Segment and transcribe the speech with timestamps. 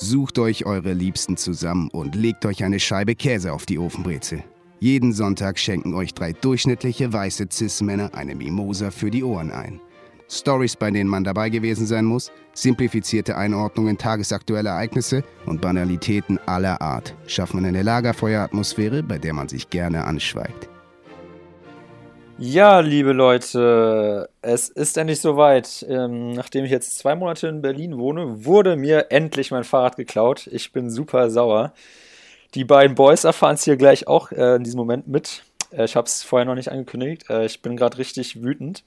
[0.00, 4.44] Sucht euch eure Liebsten zusammen und legt euch eine Scheibe Käse auf die Ofenbrezel.
[4.78, 9.80] Jeden Sonntag schenken euch drei durchschnittliche weiße Cis-Männer eine Mimosa für die Ohren ein.
[10.30, 16.80] Stories, bei denen man dabei gewesen sein muss, simplifizierte Einordnungen tagesaktueller Ereignisse und Banalitäten aller
[16.80, 20.68] Art schaffen eine Lagerfeueratmosphäre, bei der man sich gerne anschweigt.
[22.40, 25.84] Ja, liebe Leute, es ist endlich soweit.
[25.88, 30.46] Ähm, nachdem ich jetzt zwei Monate in Berlin wohne, wurde mir endlich mein Fahrrad geklaut.
[30.52, 31.72] Ich bin super sauer.
[32.54, 35.42] Die beiden Boys erfahren es hier gleich auch äh, in diesem Moment mit.
[35.72, 37.28] Äh, ich habe es vorher noch nicht angekündigt.
[37.28, 38.84] Äh, ich bin gerade richtig wütend.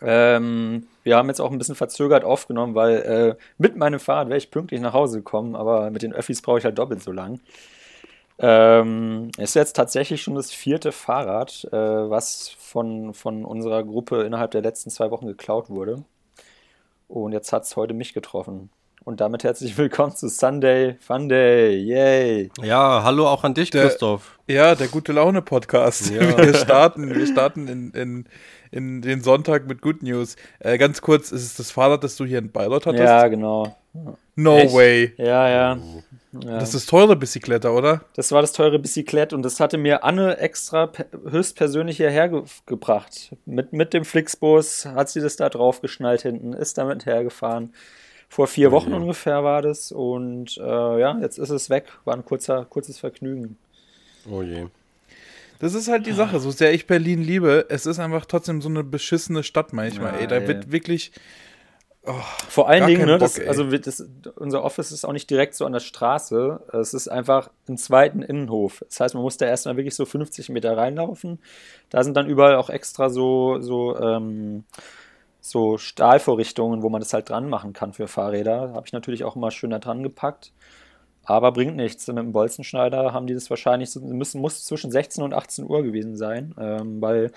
[0.00, 4.38] Ähm, wir haben jetzt auch ein bisschen verzögert aufgenommen, weil äh, mit meinem Fahrrad wäre
[4.38, 7.40] ich pünktlich nach Hause gekommen, aber mit den Öffis brauche ich halt doppelt so lang.
[8.44, 14.50] Ähm, ist jetzt tatsächlich schon das vierte Fahrrad, äh, was von, von unserer Gruppe innerhalb
[14.50, 16.02] der letzten zwei Wochen geklaut wurde.
[17.06, 18.70] Und jetzt hat es heute mich getroffen.
[19.04, 21.76] Und damit herzlich willkommen zu Sunday Fun Day.
[21.76, 22.50] Yay!
[22.60, 24.40] Ja, hallo auch an dich, der, Christoph.
[24.48, 26.10] Ja, der gute Laune Podcast.
[26.10, 26.20] Ja.
[26.36, 28.26] Wir starten, wir starten in, in,
[28.72, 30.34] in den Sonntag mit Good News.
[30.58, 33.04] Äh, ganz kurz, ist es das Fahrrad, das du hier in Bayreuth hattest?
[33.04, 33.76] Ja, genau.
[34.36, 34.74] No Echt?
[34.74, 35.12] way.
[35.16, 35.78] Ja, ja.
[36.32, 36.58] Ja.
[36.58, 38.06] Das ist das teure Bicyclette, oder?
[38.14, 40.90] Das war das teure Bicyclette und das hatte mir Anne extra
[41.28, 43.36] höchstpersönlich hierher ge gebracht.
[43.44, 47.74] Mit, mit dem Flixbus hat sie das da drauf geschnallt hinten, ist damit hergefahren.
[48.30, 51.92] Vor vier oh Wochen ungefähr war das und äh, ja, jetzt ist es weg.
[52.06, 53.58] War ein kurzer, kurzes Vergnügen.
[54.30, 54.68] Oh je.
[55.58, 58.70] Das ist halt die Sache, so sehr ich Berlin liebe, es ist einfach trotzdem so
[58.70, 60.26] eine beschissene Stadt manchmal, ja, ey.
[60.26, 60.48] Da ey.
[60.48, 61.12] wird wirklich
[62.04, 62.14] Oh,
[62.48, 65.64] Vor allen Dingen, ne, Bock, das, also das, unser Office ist auch nicht direkt so
[65.64, 66.60] an der Straße.
[66.72, 68.82] Es ist einfach im zweiten Innenhof.
[68.88, 71.38] Das heißt, man muss da erstmal wirklich so 50 Meter reinlaufen.
[71.90, 74.64] Da sind dann überall auch extra so, so, ähm,
[75.40, 78.72] so Stahlvorrichtungen, wo man das halt dran machen kann für Fahrräder.
[78.74, 80.52] Habe ich natürlich auch immer schön da dran gepackt.
[81.24, 82.08] Aber bringt nichts.
[82.08, 85.84] Mit dem Bolzenschneider haben die das wahrscheinlich, so, müssen, muss zwischen 16 und 18 Uhr
[85.84, 87.30] gewesen sein, ähm, weil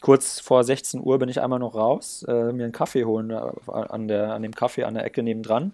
[0.00, 3.40] kurz vor 16 Uhr bin ich einmal noch raus, äh, mir einen Kaffee holen äh,
[3.70, 5.72] an, der, an dem Kaffee an der Ecke nebendran.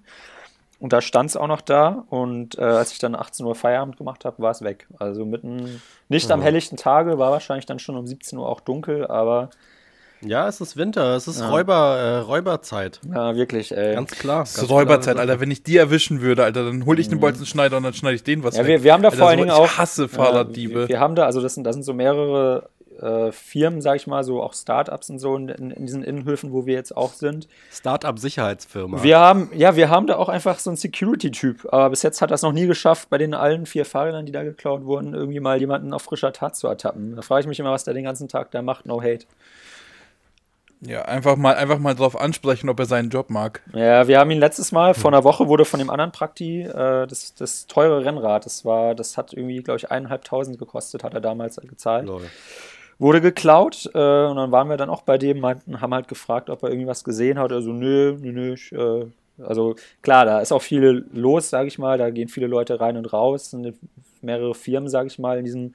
[0.81, 2.05] Und da stand es auch noch da.
[2.11, 4.87] Und äh, als ich dann 18 Uhr Feierabend gemacht habe, war es weg.
[4.99, 9.07] Also mitten, nicht am helllichten Tage, war wahrscheinlich dann schon um 17 Uhr auch dunkel,
[9.07, 9.51] aber.
[10.21, 11.51] Ja, es ist Winter, es ist ja.
[11.51, 13.01] Räuber, äh, Räuberzeit.
[13.11, 13.95] Ja, wirklich, ey.
[13.95, 14.43] Ganz klar.
[14.43, 15.39] Es ist Räuberzeit, Alter.
[15.41, 17.23] Wenn ich die erwischen würde, Alter, dann hole ich den mhm.
[17.23, 18.69] Bolzenschneider und dann schneide ich den was ja, weg.
[18.69, 19.67] Wir, wir haben da Alter, vor allen Dingen auch.
[19.67, 20.73] Ich hasse Fahrraddiebe.
[20.73, 22.69] Ja, wir, wir, haben da, also das sind, das sind so mehrere
[23.01, 26.67] äh, Firmen, sag ich mal, so auch Startups und so in, in, diesen Innenhöfen, wo
[26.67, 27.49] wir jetzt auch sind.
[27.73, 29.03] Startup-Sicherheitsfirma.
[29.03, 32.31] Wir haben, ja, wir haben da auch einfach so einen Security-Typ, aber bis jetzt hat
[32.31, 35.59] das noch nie geschafft, bei den allen vier Fahrrädern, die da geklaut wurden, irgendwie mal
[35.59, 37.17] jemanden auf frischer Tat zu ertappen.
[37.17, 38.87] Da frage ich mich immer, was der den ganzen Tag da macht.
[38.87, 39.27] No hate.
[40.87, 43.63] Ja, einfach mal, einfach mal drauf ansprechen, ob er seinen Job mag.
[43.73, 47.07] Ja, wir haben ihn letztes Mal, vor einer Woche wurde von dem anderen Prakti äh,
[47.07, 51.23] das, das teure Rennrad, das war, das hat irgendwie, glaube ich, eineinhalbtausend gekostet, hat er
[51.23, 52.07] damals gezahlt.
[52.07, 52.29] Lol
[52.99, 53.91] wurde geklaut.
[53.95, 56.71] Äh, und dann waren wir dann auch bei dem, meinten, haben halt gefragt, ob er
[56.71, 57.53] irgendwas gesehen hat.
[57.53, 58.55] Also, nö, nö, nö.
[58.55, 59.07] Ich, äh,
[59.43, 61.99] also klar, da ist auch viel los, sage ich mal.
[61.99, 63.51] Da gehen viele Leute rein und raus.
[63.51, 63.75] Sind
[64.23, 65.75] mehrere Firmen, sage ich mal, in diesem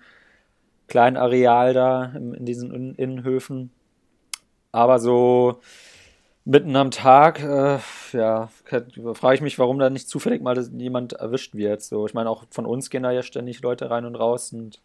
[0.87, 3.71] kleinen Areal da, in, diesen in Innenhöfen.
[4.71, 5.59] Aber so
[6.45, 7.79] mitten am Tag, äh,
[8.13, 8.49] ja,
[9.13, 11.81] frage ich mich, warum da nicht zufällig mal jemand erwischt wird.
[11.81, 14.81] So, ich meine, auch von uns gehen da ja ständig Leute rein und raus und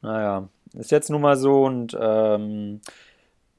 [0.00, 2.80] naja, ist jetzt nun mal so und ähm,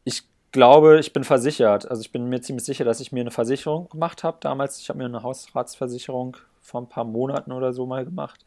[0.04, 1.90] ich glaube, ich bin versichert.
[1.90, 4.80] Also ich bin mir ziemlich sicher, dass ich mir eine Versicherung gemacht habe damals.
[4.80, 8.46] Ich habe mir eine Hausratsversicherung vor ein paar Monaten oder so mal gemacht.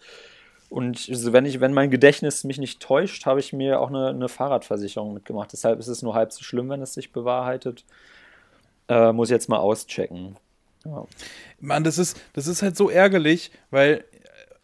[0.68, 4.28] Und wenn, ich, wenn mein Gedächtnis mich nicht täuscht, habe ich mir auch eine, eine
[4.30, 5.52] Fahrradversicherung mitgemacht.
[5.52, 7.84] Deshalb ist es nur halb so schlimm, wenn es sich bewahrheitet.
[8.88, 10.36] Äh, muss ich jetzt mal auschecken.
[10.86, 11.04] Ja.
[11.60, 14.04] Mann, das ist, das ist halt so ärgerlich, weil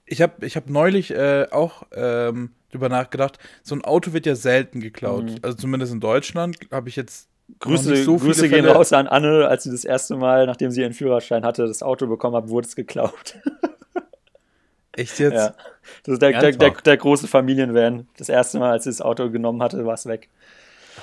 [0.06, 4.34] ich habe ich hab neulich äh, auch ähm, drüber nachgedacht, so ein Auto wird ja
[4.34, 5.24] selten geklaut.
[5.24, 5.36] Mhm.
[5.42, 7.28] Also zumindest in Deutschland habe ich jetzt.
[7.60, 10.92] Grüße, so Grüße gehen raus an Anne, als sie das erste Mal, nachdem sie ihren
[10.92, 13.38] Führerschein hatte, das Auto bekommen hat, wurde es geklaut.
[14.98, 15.34] Echt jetzt?
[15.34, 15.54] Ja.
[16.02, 18.06] Das ist der, der, der, der, große Familienvan.
[18.16, 20.28] Das erste Mal, als sie das Auto genommen hatte, war es weg.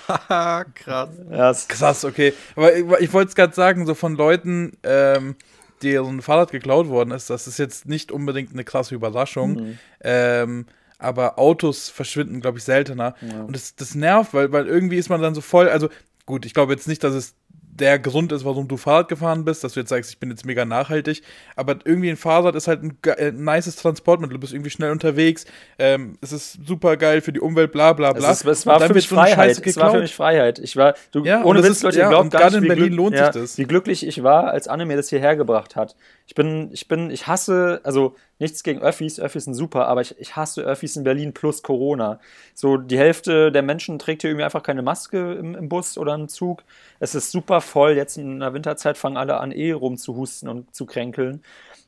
[0.07, 1.10] Haha, krass.
[1.31, 2.34] Ja, krass, okay.
[2.56, 5.36] Aber ich, ich wollte es gerade sagen, so von Leuten, ähm,
[5.81, 9.54] deren Fahrrad geklaut worden ist, das ist jetzt nicht unbedingt eine krasse Überraschung.
[9.54, 9.78] Mhm.
[10.04, 10.66] Ähm,
[10.97, 13.15] aber Autos verschwinden, glaube ich, seltener.
[13.21, 13.42] Ja.
[13.42, 15.89] Und das, das nervt, weil, weil irgendwie ist man dann so voll, also
[16.25, 17.36] gut, ich glaube jetzt nicht, dass es
[17.75, 20.45] der gesund ist, warum du Fahrrad gefahren bist, dass du jetzt sagst, ich bin jetzt
[20.45, 21.21] mega nachhaltig.
[21.57, 24.36] Aber irgendwie ein Fahrrad ist halt ein, ein äh, nices Transportmittel.
[24.36, 25.45] Du bist irgendwie schnell unterwegs.
[25.77, 28.31] Ähm, es ist super geil für die Umwelt, bla bla bla.
[28.31, 29.62] Es, ist, es war für mich Freiheit.
[29.65, 30.59] Es war für mich Freiheit.
[30.59, 33.31] Ich war, du, ja, ohne Witz, Leute, ja, glaubt gar nicht, in Berlin lohnt ja,
[33.31, 33.57] sich das.
[33.57, 35.98] Wie glücklich ich war, als Anne mir das hierher gebracht hat.
[36.27, 40.20] Ich bin, ich bin, ich hasse, also nichts gegen Öffis, Öffis sind super, aber ich,
[40.20, 42.20] ich hasse Öffis in Berlin plus Corona.
[42.54, 46.16] So, die Hälfte der Menschen trägt hier irgendwie einfach keine Maske im, im Bus oder
[46.16, 46.64] im Zug.
[47.00, 47.94] Es ist super voll.
[47.94, 51.42] Jetzt in der Winterzeit fangen alle an, eh rumzuhusten und zu kränkeln.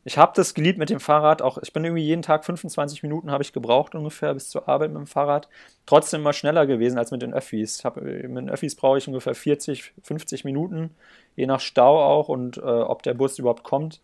[0.07, 1.41] Ich habe das geliebt mit dem Fahrrad.
[1.41, 4.91] Auch ich bin irgendwie jeden Tag 25 Minuten habe ich gebraucht ungefähr bis zur Arbeit
[4.91, 5.49] mit dem Fahrrad.
[5.85, 7.83] Trotzdem immer schneller gewesen als mit den Öffis.
[7.83, 10.91] Hab, mit den Öffis brauche ich ungefähr 40, 50 Minuten,
[11.35, 13.99] je nach Stau auch und äh, ob der Bus überhaupt kommt.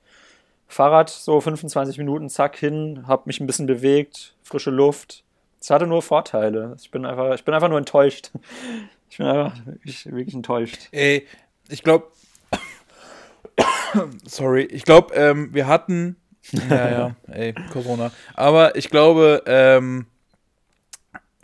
[0.68, 5.24] Fahrrad so 25 Minuten, zack, hin, habe mich ein bisschen bewegt, frische Luft.
[5.60, 6.76] Es hatte nur Vorteile.
[6.80, 8.32] Ich bin einfach, ich bin einfach nur enttäuscht.
[9.10, 10.88] Ich bin einfach wirklich, wirklich enttäuscht.
[10.92, 11.28] Ey,
[11.70, 12.08] ich glaube,
[14.26, 16.16] sorry, ich glaube, ähm, wir hatten,
[16.52, 18.12] ja, ja, ey, Corona.
[18.34, 20.08] Aber ich glaube, ähm,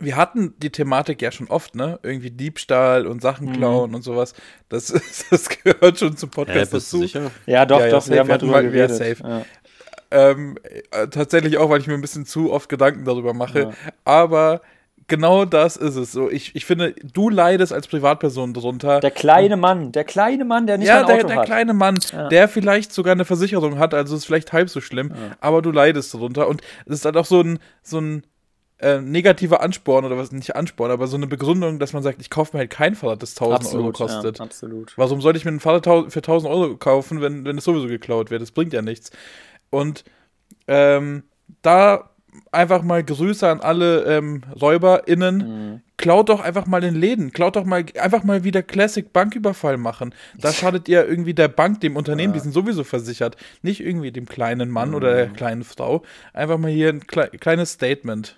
[0.00, 1.98] wir hatten die Thematik ja schon oft, ne?
[2.02, 3.52] Irgendwie Diebstahl und Sachen mhm.
[3.52, 3.96] klauen mhm.
[3.96, 4.34] und sowas.
[4.68, 4.92] Das,
[5.30, 6.98] das gehört schon zum Podcast ja, dazu.
[6.98, 7.30] Sicher?
[7.46, 8.96] Ja, doch, ja, doch, ja, wir haben mal drüber geredet.
[8.96, 9.16] Safe.
[9.22, 9.42] Ja.
[10.10, 10.56] Ähm,
[10.90, 13.72] äh, tatsächlich auch, weil ich mir ein bisschen zu oft Gedanken darüber mache.
[14.04, 14.60] Aber
[15.06, 16.12] genau das ist es.
[16.12, 19.00] So, ich, ich finde, du leidest als Privatperson drunter.
[19.00, 21.46] Der kleine Mann, der kleine Mann, der nicht ja, ein Auto der, der hat.
[21.46, 22.28] kleine Mann, ja.
[22.28, 25.36] der vielleicht sogar eine Versicherung hat, also ist vielleicht halb so schlimm, ja.
[25.40, 26.48] aber du leidest drunter.
[26.48, 28.22] Und es ist halt auch so ein, so ein
[28.80, 32.30] äh, negativer Ansporn oder was nicht Ansporn, aber so eine Begründung, dass man sagt, ich
[32.30, 34.38] kaufe mir halt kein Fahrrad, das 1000 absolut, Euro kostet.
[34.38, 34.92] Ja, absolut.
[34.96, 38.30] Warum sollte ich mir ein Fahrrad für 1000 Euro kaufen, wenn, wenn es sowieso geklaut
[38.30, 38.42] wird?
[38.42, 39.10] Das bringt ja nichts.
[39.70, 40.04] Und
[40.66, 41.24] ähm,
[41.62, 42.10] da
[42.52, 45.36] einfach mal Grüße an alle ähm, RäuberInnen.
[45.36, 45.80] Mhm.
[45.96, 47.32] Klaut doch einfach mal in Läden.
[47.32, 50.14] Klaut doch mal einfach mal wieder Classic Banküberfall machen.
[50.38, 52.38] Da schadet ihr irgendwie der Bank, dem Unternehmen, ja.
[52.38, 53.36] die sind sowieso versichert.
[53.62, 54.94] Nicht irgendwie dem kleinen Mann mhm.
[54.94, 56.02] oder der kleinen Frau.
[56.32, 58.36] Einfach mal hier ein kle kleines Statement.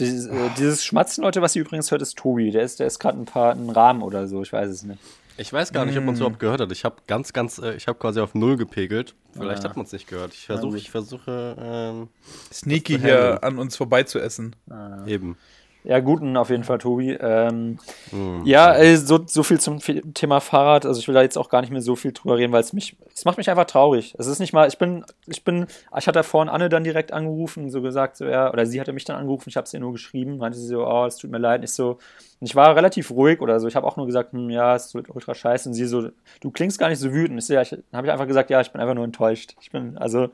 [0.00, 2.50] Dieses, äh, dieses, Schmatzen, Leute, was ihr übrigens hört, ist Tobi.
[2.50, 5.00] Der ist, der ist gerade ein paar ein Rahmen oder so, ich weiß es nicht.
[5.36, 6.22] Ich weiß gar nicht, ob man es mm.
[6.22, 6.70] überhaupt gehört hat.
[6.70, 9.14] Ich habe ganz, ganz, äh, ich habe quasi auf Null gepegelt.
[9.32, 9.70] Vielleicht ah.
[9.70, 10.34] hat man es nicht gehört.
[10.34, 11.56] Ich versuche, ich versuche.
[11.58, 12.08] Ähm,
[12.52, 14.54] Sneaky hier an uns vorbei zu essen.
[14.68, 15.06] Ah.
[15.06, 15.38] Eben.
[15.82, 17.12] Ja, guten auf jeden Fall, Tobi.
[17.12, 17.78] Ähm,
[18.12, 18.42] mhm.
[18.44, 20.84] Ja, äh, so, so viel zum Thema Fahrrad.
[20.84, 22.72] Also ich will da jetzt auch gar nicht mehr so viel drüber reden, weil es
[22.74, 24.14] mich, es macht mich einfach traurig.
[24.18, 25.66] Es ist nicht mal, ich bin, ich bin,
[25.96, 29.04] ich hatte vorhin Anne dann direkt angerufen, so gesagt, so, ja, oder sie hatte mich
[29.04, 31.38] dann angerufen, ich habe es ihr nur geschrieben, meinte sie so, oh, es tut mir
[31.38, 31.64] leid.
[31.64, 31.98] Ich so,
[32.40, 33.66] ich war relativ ruhig oder so.
[33.66, 35.70] Ich habe auch nur gesagt, hm, ja, es ist ultra scheiße.
[35.70, 36.10] Und sie so,
[36.40, 37.38] du klingst gar nicht so wütend.
[37.38, 37.62] Ich so, ja,
[37.92, 39.56] habe ich einfach gesagt, ja, ich bin einfach nur enttäuscht.
[39.60, 40.28] Ich bin, also,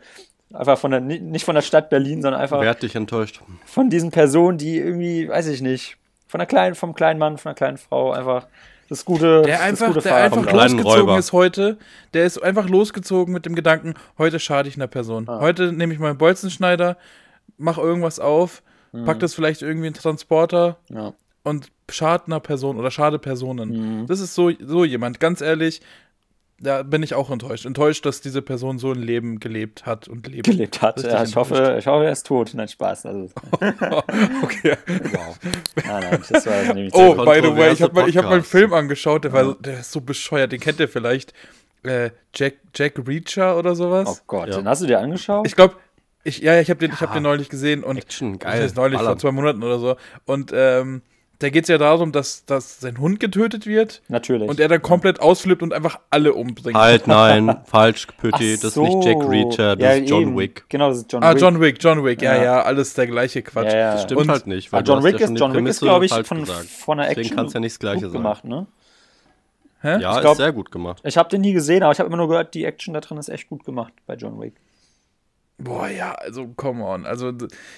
[0.53, 2.61] Einfach von der, nicht von der Stadt Berlin, sondern einfach.
[2.61, 3.41] Wer hat dich enttäuscht?
[3.65, 5.97] Von diesen Personen, die irgendwie, weiß ich nicht,
[6.29, 8.47] von der kleinen, vom kleinen Mann, von der kleinen Frau einfach
[8.89, 11.19] das gute, der einfach, gute der einfach losgezogen Räuber.
[11.19, 11.77] ist heute.
[12.15, 15.29] Der ist einfach losgezogen mit dem Gedanken, heute schade ich einer Person.
[15.29, 15.41] Ah.
[15.41, 16.97] Heute nehme ich meinen Bolzenschneider,
[17.59, 18.63] mach irgendwas auf,
[18.93, 19.05] mhm.
[19.05, 21.15] pack das vielleicht irgendwie in den Transporter ja.
[21.43, 24.03] und schade einer Person oder schade Personen.
[24.03, 24.07] Mhm.
[24.07, 25.81] Das ist so, so jemand, ganz ehrlich,
[26.59, 27.67] da bin ich auch enttäuscht.
[27.67, 30.47] Enttäuscht, dass diese Person so ein Leben gelebt hat und lebt.
[30.47, 31.23] Gelebt hat, ja.
[31.23, 32.53] Ich hoffe, ich hoffe, er ist tot.
[32.55, 33.07] Nein, Spaß.
[33.07, 33.31] Also.
[34.43, 34.77] okay.
[35.13, 35.39] Wow.
[35.85, 38.33] Nein, nein, das war also nämlich Oh, by the way, ich habe mal, hab mal
[38.35, 40.53] einen Film angeschaut, der, war, der ist so bescheuert.
[40.53, 41.35] Den kennt ihr vielleicht.
[41.83, 44.09] Äh, Jack, Jack Reacher oder sowas.
[44.09, 44.57] Oh Gott, ja.
[44.57, 45.47] den hast du dir angeschaut?
[45.47, 45.77] Ich glaube,
[46.25, 47.01] ich, ja, ich habe den, ja.
[47.01, 47.85] hab den neulich gesehen.
[47.85, 48.63] und Action, geil.
[48.63, 49.13] Heißt neulich, Ballern.
[49.13, 49.97] vor zwei Monaten oder so.
[50.25, 51.03] Und ähm,
[51.39, 54.03] da geht es ja darum, dass, dass sein Hund getötet wird.
[54.09, 54.49] Natürlich.
[54.49, 56.77] Und er dann komplett ausflippt und einfach alle umbringt.
[56.77, 58.55] Halt, nein, falsch, Pütti.
[58.55, 60.39] Das ist nicht Jack Reacher, das ja, ist John eben.
[60.39, 60.65] Wick.
[60.69, 61.37] Genau, das ist John ah, Wick.
[61.37, 63.73] Ah, John Wick, John Wick, ja, ja, ja alles der gleiche Quatsch.
[63.73, 63.93] Ja, ja.
[63.93, 64.73] Das stimmt und, halt nicht.
[64.73, 67.37] Weil ah, John Wick ist, John Wick ist, glaube ich, von, von der Action Deswegen
[67.37, 68.67] kannst ja nicht das Gleiche gut gemacht, ne?
[69.83, 70.01] Hä?
[70.01, 71.03] Ja, glaub, ist sehr gut gemacht.
[71.05, 73.19] Ich habe den nie gesehen, aber ich habe immer nur gehört, die Action da drin
[73.19, 74.55] ist echt gut gemacht bei John Wick.
[75.59, 77.07] Boah, ja, also come on.
[77.07, 77.33] Also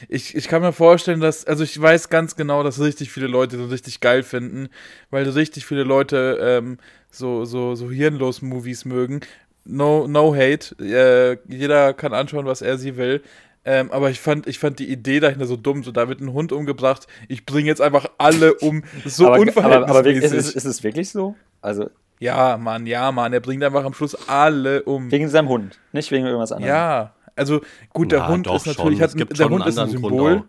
[0.08, 3.56] ich, ich kann mir vorstellen, dass, also ich weiß ganz genau, dass richtig viele Leute
[3.56, 4.68] das richtig geil finden,
[5.10, 6.78] weil richtig viele Leute ähm,
[7.10, 9.20] so, so, so hirnlos Movies mögen.
[9.64, 10.74] No, no hate.
[10.80, 13.22] Äh, jeder kann anschauen, was er sie will.
[13.64, 15.84] Ähm, aber ich fand, ich fand die Idee dahinter so dumm.
[15.84, 17.06] So, da wird ein Hund umgebracht.
[17.28, 18.82] Ich bringe jetzt einfach alle um.
[19.04, 19.90] So aber, unverhältnismäßig.
[19.90, 21.36] Aber, aber ist, es, ist es wirklich so?
[21.60, 21.90] Also.
[22.18, 23.32] Ja, Mann, ja, Mann.
[23.32, 25.10] Er bringt einfach am Schluss alle um.
[25.12, 26.74] Wegen seinem Hund, nicht wegen irgendwas anderem.
[26.74, 27.60] Ja, also
[27.92, 30.44] gut, der Na, Hund ist natürlich, hat, der Hund ist ein Symbol.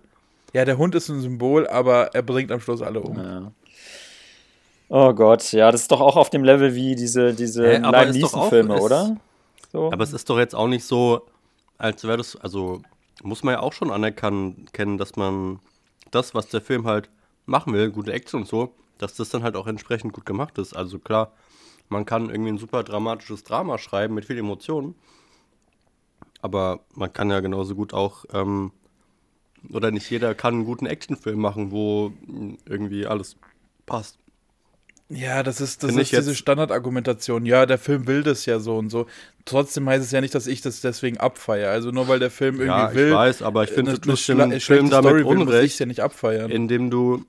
[0.54, 3.18] Ja, der Hund ist ein Symbol, aber er bringt am Schluss alle um.
[3.18, 3.52] Ja.
[4.90, 8.12] Oh Gott, ja, das ist doch auch auf dem Level wie diese, diese hey, Liam
[8.12, 9.18] Neeson-Filme, oder?
[9.72, 9.92] So.
[9.92, 11.28] Aber es ist doch jetzt auch nicht so,
[11.78, 12.82] als wäre das, also
[13.22, 15.60] muss man ja auch schon anerkennen, dass man
[16.10, 17.10] das, was der Film halt
[17.46, 20.76] machen will, gute Action und so, dass das dann halt auch entsprechend gut gemacht ist.
[20.76, 21.34] Also klar,
[21.90, 24.96] man kann irgendwie ein super dramatisches Drama schreiben mit viel Emotionen.
[26.42, 28.72] Aber man kann ja genauso gut auch, ähm,
[29.72, 32.14] oder nicht jeder kann einen guten Actionfilm machen, wo
[32.66, 33.36] irgendwie alles
[33.86, 34.18] passt.
[35.12, 37.48] Ja, das ist, das ist diese Standardargumentation.
[37.48, 39.08] Ja, der Film will das ja so und so.
[39.44, 41.72] Trotzdem heißt es ja nicht, dass ich das deswegen abfeiere.
[41.72, 43.08] Also nur weil der Film irgendwie ja, will.
[43.08, 46.52] Ich weiß, aber ich finde, du tust dem Film damit Story Unrecht, ja nicht abfeiern.
[46.52, 47.26] indem du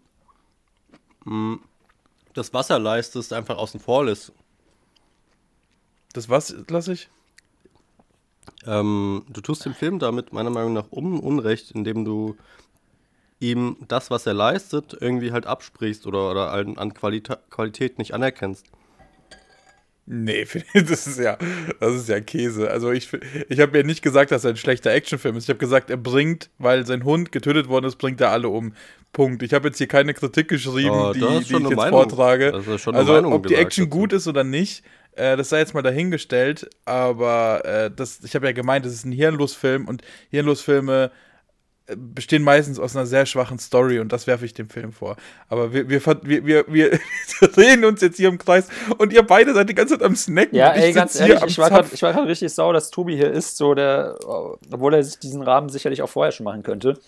[1.25, 1.61] mh, hm,
[2.35, 4.33] das Wasser leistest, einfach außen vor lässt.
[6.13, 7.09] Das was lasse ich?
[8.67, 12.37] Ähm, du tust dem Film damit meiner Meinung nach um Unrecht, indem du
[13.39, 18.67] ihm das, was er leistet, irgendwie halt absprichst oder, oder an Qualita Qualität nicht anerkennst.
[20.13, 21.39] Nee, das ist ja,
[21.79, 22.69] das ist ja Käse.
[22.69, 23.09] Also ich,
[23.49, 25.45] ich habe ja nicht gesagt, dass er ein schlechter Actionfilm ist.
[25.45, 28.75] Ich habe gesagt, er bringt, weil sein Hund getötet worden ist, bringt er alle um.
[29.13, 29.43] Punkt.
[29.43, 31.91] Ich habe jetzt hier keine Kritik geschrieben, oh, die, die ich jetzt Meinung.
[31.91, 32.53] vortrage.
[32.55, 33.99] also ob die Action dazu.
[33.99, 34.85] gut ist oder nicht,
[35.21, 36.69] äh, das sei jetzt mal dahingestellt.
[36.85, 41.11] Aber äh, das, ich habe ja gemeint, das ist ein Hirnlosfilm und Hirnlosfilme
[41.97, 45.17] bestehen meistens aus einer sehr schwachen Story und das werfe ich dem Film vor.
[45.49, 49.55] Aber wir, wir, wir, wir, wir drehen uns jetzt hier im Kreis und ihr beide
[49.55, 50.57] seid die ganze Zeit am Snacken.
[50.57, 54.17] Ja, ey, ganz ehrlich, ich war gerade richtig sauer, dass Tobi hier ist, so der,
[54.25, 56.99] obwohl er sich diesen Rahmen sicherlich auch vorher schon machen könnte.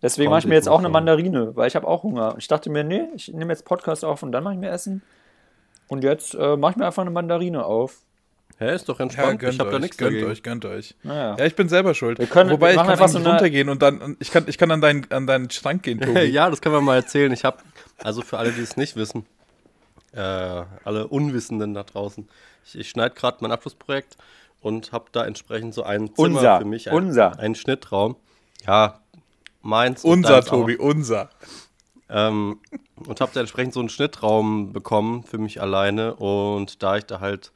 [0.00, 2.36] Deswegen mache ich mir jetzt auch eine Mandarine, weil ich habe auch Hunger.
[2.38, 5.02] Ich dachte mir, nee, ich nehme jetzt Podcast auf und dann mache ich mir Essen.
[5.88, 7.98] Und jetzt äh, mache ich mir einfach eine Mandarine auf.
[8.58, 9.40] Hä, ist doch entspannt.
[9.40, 10.30] Ja, ich hab da nichts gönnt dagegen.
[10.30, 10.96] euch, gönnt euch.
[11.04, 11.36] Naja.
[11.38, 12.18] Ja, ich bin selber schuld.
[12.18, 14.70] Wir können, Wobei wir ich kann einfach so runtergehen und dann ich kann, ich kann
[14.72, 16.20] an, deinen, an deinen Schrank gehen, Tobi.
[16.24, 17.32] ja, das können wir mal erzählen.
[17.32, 17.58] Ich habe
[17.98, 19.26] also für alle, die es nicht wissen,
[20.12, 22.28] äh, alle Unwissenden da draußen.
[22.64, 24.16] Ich, ich schneide gerade mein Abschlussprojekt
[24.60, 27.38] und habe da entsprechend so ein Zimmer unser, für mich, ein, unser.
[27.38, 28.16] einen Schnittraum.
[28.66, 28.98] Ja,
[29.62, 30.02] meins.
[30.02, 30.84] Unser, Tobi, auch.
[30.84, 31.30] unser.
[32.10, 32.60] Ähm,
[32.96, 37.20] und habe da entsprechend so einen Schnittraum bekommen für mich alleine und da ich da
[37.20, 37.52] halt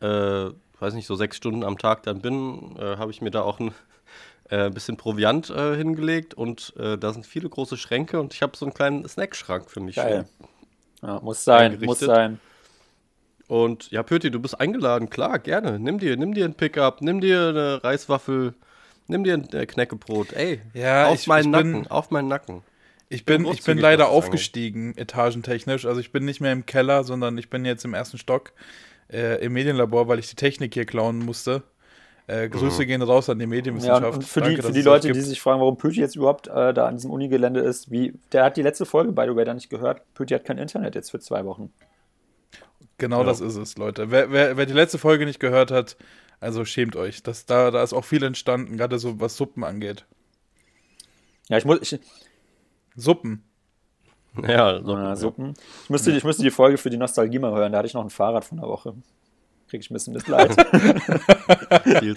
[0.00, 0.50] äh,
[0.84, 3.58] weiß nicht, so sechs Stunden am Tag dann bin, äh, habe ich mir da auch
[3.58, 3.72] ein
[4.50, 8.56] äh, bisschen Proviant äh, hingelegt und äh, da sind viele große Schränke und ich habe
[8.56, 9.96] so einen kleinen Snackschrank für mich.
[9.96, 10.28] Geil.
[11.02, 12.40] Ja, muss sein, muss sein.
[13.46, 15.78] Und ja, Pöti, du bist eingeladen, klar, gerne.
[15.78, 18.54] Nimm dir, nimm dir ein Pickup, nimm dir eine Reiswaffel,
[19.06, 20.32] nimm dir ein äh, Knäckebrot.
[20.32, 22.62] Ey, ja, auf ich, meinen ich Nacken, bin, auf meinen Nacken.
[23.08, 25.84] Ich bin, ich bin leider aufgestiegen, etagentechnisch.
[25.86, 28.52] Also ich bin nicht mehr im Keller, sondern ich bin jetzt im ersten Stock
[29.12, 31.62] äh, im Medienlabor, weil ich die Technik hier klauen musste.
[32.26, 32.86] Äh, Grüße mhm.
[32.86, 34.02] gehen raus an die Medienwissenschaft.
[34.02, 36.48] Ja, und für Danke, die, für die Leute, die sich fragen, warum Pöti jetzt überhaupt
[36.48, 39.44] äh, da an diesem Unigelände ist, wie, der hat die letzte Folge, by the way,
[39.44, 40.00] da nicht gehört.
[40.14, 41.70] Pöti hat kein Internet jetzt für zwei Wochen.
[42.96, 43.24] Genau ja.
[43.24, 44.10] das ist es, Leute.
[44.10, 45.96] Wer, wer, wer, die letzte Folge nicht gehört hat,
[46.40, 47.22] also schämt euch.
[47.22, 50.06] Das, da, da ist auch viel entstanden, gerade so was Suppen angeht.
[51.48, 51.80] Ja, ich muss.
[51.82, 52.00] Ich,
[52.96, 53.44] Suppen.
[54.42, 55.04] Ja, Suppen.
[55.04, 55.54] Ja, Suppen.
[55.84, 57.72] Ich, müsste, ich müsste die Folge für die Nostalgie mal hören.
[57.72, 58.94] Da hatte ich noch ein Fahrrad von der Woche.
[59.68, 60.52] Krieg ich ein bisschen Mitleid.
[62.00, 62.16] Viel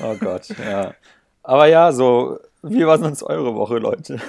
[0.00, 0.94] Oh Gott, ja.
[1.42, 4.20] Aber ja, so, wie war sonst eure Woche, Leute?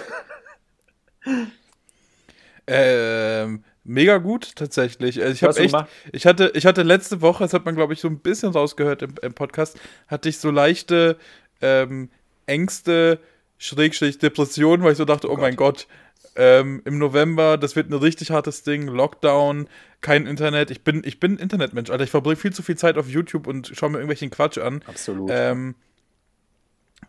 [2.65, 5.21] Ähm, mega gut tatsächlich.
[5.21, 5.75] Also ich habe echt,
[6.11, 9.01] ich hatte, ich hatte letzte Woche, das hat man glaube ich so ein bisschen rausgehört
[9.01, 11.17] im, im Podcast, hatte ich so leichte
[11.61, 12.09] ähm,
[12.45, 13.19] Ängste,
[13.59, 15.87] Schrägstrich Depression, weil ich so dachte, oh, oh mein Gott,
[16.35, 19.67] ähm, im November, das wird ein richtig hartes Ding, Lockdown,
[20.01, 20.71] kein Internet.
[20.71, 22.05] Ich bin, ich bin Internetmensch, Alter.
[22.05, 24.81] Ich verbringe viel zu viel Zeit auf YouTube und schaue mir irgendwelchen Quatsch an.
[24.87, 25.29] Absolut.
[25.31, 25.75] Ähm,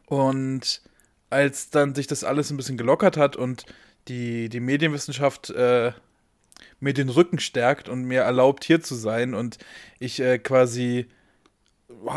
[0.07, 0.83] und
[1.31, 3.65] als dann sich das alles ein bisschen gelockert hat und
[4.09, 5.93] die, die Medienwissenschaft äh,
[6.81, 9.59] mir den Rücken stärkt und mir erlaubt, hier zu sein und
[10.01, 11.07] ich äh, quasi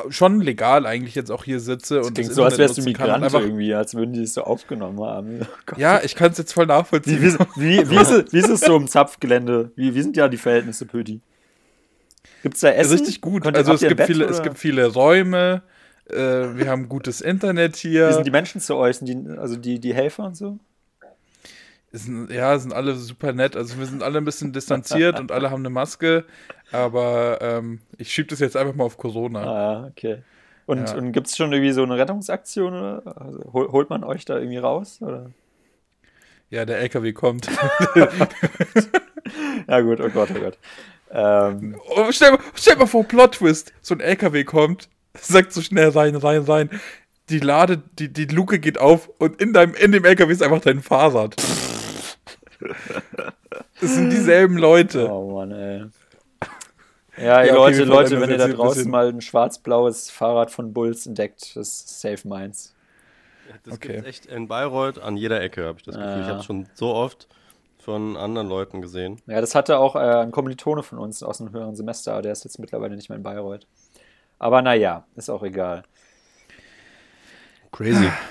[0.10, 1.98] schon legal eigentlich jetzt auch hier sitze.
[1.98, 5.02] Das und klingt so, als wärst du Migrant irgendwie, als würden die es so aufgenommen
[5.02, 5.42] haben.
[5.72, 7.22] Oh ja, ich kann es jetzt voll nachvollziehen.
[7.22, 9.72] Wie, wie, wie, ist es, wie, ist es, so im Zapfgelände?
[9.76, 11.22] Wie, wie sind ja die Verhältnisse, Pöti?
[12.44, 12.98] Gibt es da Essen?
[12.98, 13.44] Richtig gut.
[13.44, 15.64] Könnt also es gibt, viele, es gibt viele Räume,
[16.10, 18.10] äh, wir haben gutes Internet hier.
[18.10, 18.98] Wie sind die Menschen zu euch?
[18.98, 20.60] Sind die, also die, die Helfer und so?
[21.96, 23.56] Sind, ja, sind alle super nett.
[23.56, 26.26] Also wir sind alle ein bisschen distanziert und alle haben eine Maske.
[26.72, 29.44] Aber ähm, ich schiebe das jetzt einfach mal auf Corona.
[29.44, 30.24] Ah, okay.
[30.66, 30.96] Und, ja.
[30.96, 32.74] und gibt es schon irgendwie so eine Rettungsaktion?
[32.74, 33.22] Oder?
[33.22, 34.98] Also, holt man euch da irgendwie raus?
[35.02, 35.30] Oder?
[36.50, 37.48] Ja, der LKW kommt.
[39.68, 40.58] ja, gut, oh Gott, oh Gott.
[41.12, 41.76] Ähm.
[41.96, 43.72] Oh, stell, stell mal vor, Plot-Twist.
[43.82, 46.70] So ein LKW kommt, sagt so schnell rein, rein, rein.
[47.30, 50.62] Die Lade, die, die Luke geht auf und in, deinem, in dem LKW ist einfach
[50.62, 51.36] dein Fahrrad.
[53.82, 55.10] Das sind dieselben Leute.
[55.12, 55.86] Oh Mann, ey.
[57.18, 61.06] Ja, ja okay, Leute, Leute, wenn ihr da draußen mal ein schwarz-blaues Fahrrad von Bulls
[61.06, 62.74] entdeckt, das ist safe meins.
[63.64, 63.94] das okay.
[63.94, 66.12] gibt echt in Bayreuth an jeder Ecke, habe ich das Gefühl.
[66.12, 66.22] Ja.
[66.22, 67.28] Ich habe es schon so oft
[67.78, 69.22] von anderen Leuten gesehen.
[69.28, 72.46] Ja, das hatte auch äh, ein Kommilitone von uns aus einem höheren Semester, der ist
[72.46, 73.68] jetzt mittlerweile nicht mehr in Bayreuth.
[74.40, 75.84] Aber naja, ist auch egal.
[77.72, 78.10] Crazy.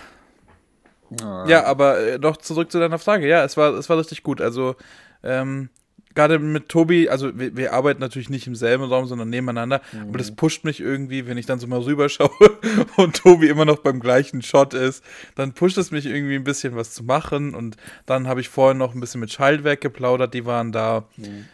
[1.21, 3.28] Ja, aber äh, noch zurück zu deiner Frage.
[3.28, 4.40] Ja, es war, es war richtig gut.
[4.40, 4.76] Also,
[5.23, 5.69] ähm,
[6.14, 10.09] gerade mit Tobi, also wir, wir, arbeiten natürlich nicht im selben Raum, sondern nebeneinander, mhm.
[10.09, 12.31] aber das pusht mich irgendwie, wenn ich dann so mal rüberschaue
[12.97, 15.04] und Tobi immer noch beim gleichen Shot ist,
[15.35, 17.76] dann pusht es mich irgendwie ein bisschen was zu machen und
[18.07, 21.07] dann habe ich vorhin noch ein bisschen mit Schaltwerk geplaudert, die waren da.
[21.16, 21.47] Mhm.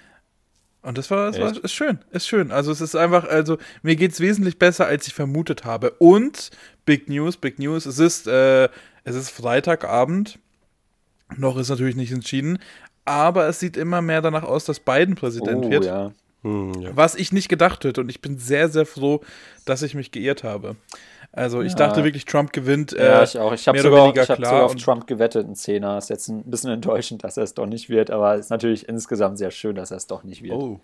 [0.81, 2.53] Und das war, das war ist schön, ist schön.
[2.53, 5.91] Also es ist einfach, also mir geht es wesentlich besser, als ich vermutet habe.
[5.99, 6.51] Und
[6.87, 8.69] Big News, Big News, es ist, äh,
[9.09, 10.39] es ist Freitagabend.
[11.37, 12.59] Noch ist natürlich nicht entschieden,
[13.05, 15.85] aber es sieht immer mehr danach aus, dass Biden Präsident oh, wird.
[15.85, 16.13] Ja.
[16.43, 16.91] Hm, ja.
[16.95, 18.01] Was ich nicht gedacht hätte.
[18.01, 19.21] Und ich bin sehr, sehr froh,
[19.65, 20.77] dass ich mich geirrt habe.
[21.33, 21.79] Also ich ja.
[21.79, 22.93] dachte wirklich, Trump gewinnt.
[22.95, 23.53] Äh, ja, ich auch.
[23.53, 25.99] Ich habe sogar, ich hab sogar auf Trump gewettet, ein Zehner.
[25.99, 28.89] Ist jetzt ein bisschen enttäuschend, dass er es doch nicht wird, aber es ist natürlich
[28.89, 30.55] insgesamt sehr schön, dass er es doch nicht wird.
[30.55, 30.81] Oh.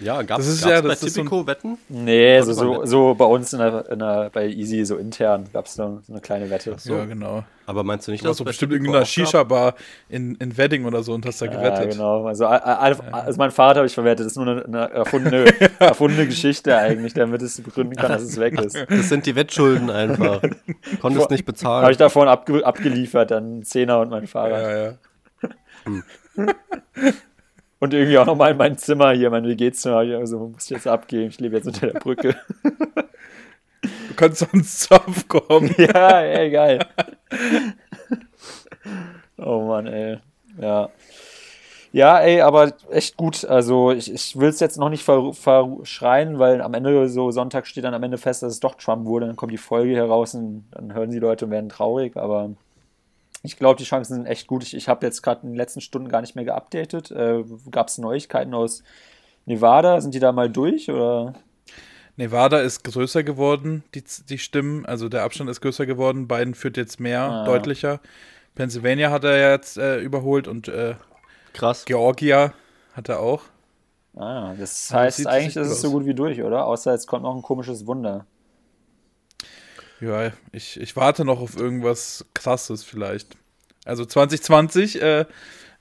[0.00, 1.78] Ja, gab es ja, bei Tipico so Wetten?
[1.88, 5.66] Nee, so, so, so, bei uns in der, in der, bei Easy, so intern, gab
[5.66, 6.74] es so, so eine kleine Wette.
[6.78, 6.94] So.
[6.94, 7.44] Ja, genau.
[7.66, 9.74] Aber meinst du nicht, dass du bestimmt in einer Shisha-Bar
[10.08, 11.84] in, in Wedding oder so und hast da gewettet?
[11.84, 12.26] Ja, genau.
[12.26, 15.46] Also, also mein Vater habe ich verwertet, das ist nur eine, eine erfundene,
[15.78, 18.76] erfundene Geschichte eigentlich, damit es begründen kann, dass es weg ist.
[18.88, 20.42] Das sind die Wettschulden einfach.
[21.00, 21.82] Konntest nicht bezahlen.
[21.82, 24.62] Habe ich davon abge abgeliefert, dann Zehner und mein Fahrrad.
[24.62, 24.94] Ja, ja.
[25.84, 26.02] Hm.
[27.84, 29.98] Und irgendwie auch nochmal in mein Zimmer hier, mein WG-Zimmer.
[29.98, 31.28] Also muss ich jetzt abgeben.
[31.28, 32.34] Ich lebe jetzt unter der Brücke.
[33.82, 35.74] Du kannst sonst Zopf kommen.
[35.76, 36.78] ja, ey, geil.
[39.36, 40.16] oh Mann, ey.
[40.58, 40.88] Ja.
[41.92, 43.44] Ja, ey, aber echt gut.
[43.44, 47.84] Also ich, ich will es jetzt noch nicht verschreien, weil am Ende, so Sonntag steht
[47.84, 49.26] dann am Ende fest, dass es doch Trump wurde.
[49.26, 52.16] Dann kommt die Folge heraus und dann hören die Leute und werden traurig.
[52.16, 52.52] Aber
[53.44, 54.62] ich glaube, die Chancen sind echt gut.
[54.62, 57.10] Ich, ich habe jetzt gerade in den letzten Stunden gar nicht mehr geupdatet.
[57.10, 58.82] Äh, Gab es Neuigkeiten aus
[59.44, 60.00] Nevada?
[60.00, 61.34] Sind die da mal durch oder?
[62.16, 64.86] Nevada ist größer geworden, die, die Stimmen.
[64.86, 66.26] Also der Abstand ist größer geworden.
[66.26, 67.44] Biden führt jetzt mehr, ah.
[67.44, 68.00] deutlicher.
[68.54, 70.94] Pennsylvania hat er jetzt äh, überholt und äh,
[71.52, 71.84] Krass.
[71.84, 72.54] Georgia
[72.94, 73.42] hat er auch.
[74.16, 76.66] Ah, das heißt, das eigentlich ist es so gut wie durch, oder?
[76.66, 78.24] Außer jetzt kommt noch ein komisches Wunder.
[80.00, 83.36] Ja, ich, ich warte noch auf irgendwas Krasses vielleicht.
[83.84, 85.26] Also 2020, äh, äh,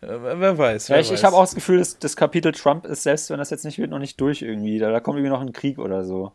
[0.02, 0.89] wer weiß.
[0.89, 3.38] Wer ja, ich, ich habe auch das Gefühl, dass das Kapitel Trump ist, selbst wenn
[3.38, 4.80] das jetzt nicht wird, noch nicht durch irgendwie.
[4.80, 6.32] Da, da kommt irgendwie noch ein Krieg oder so.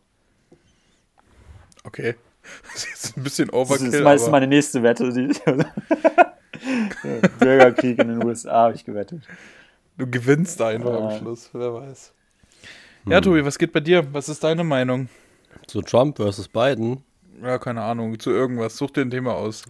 [1.83, 2.15] Okay.
[2.73, 3.87] Das ist jetzt ein bisschen Overkill.
[3.87, 5.13] Das ist meistens meine nächste Wette.
[5.13, 5.27] Die,
[7.39, 9.21] Bürgerkrieg in den USA habe ich gewettet.
[9.97, 11.09] Du gewinnst einfach ja.
[11.09, 12.13] am Schluss, wer weiß.
[13.05, 13.23] Ja, hm.
[13.23, 14.11] Tobi, was geht bei dir?
[14.13, 15.09] Was ist deine Meinung?
[15.67, 17.03] Zu Trump versus Biden?
[17.41, 18.77] Ja, keine Ahnung, zu irgendwas.
[18.77, 19.63] Such dir ein Thema aus.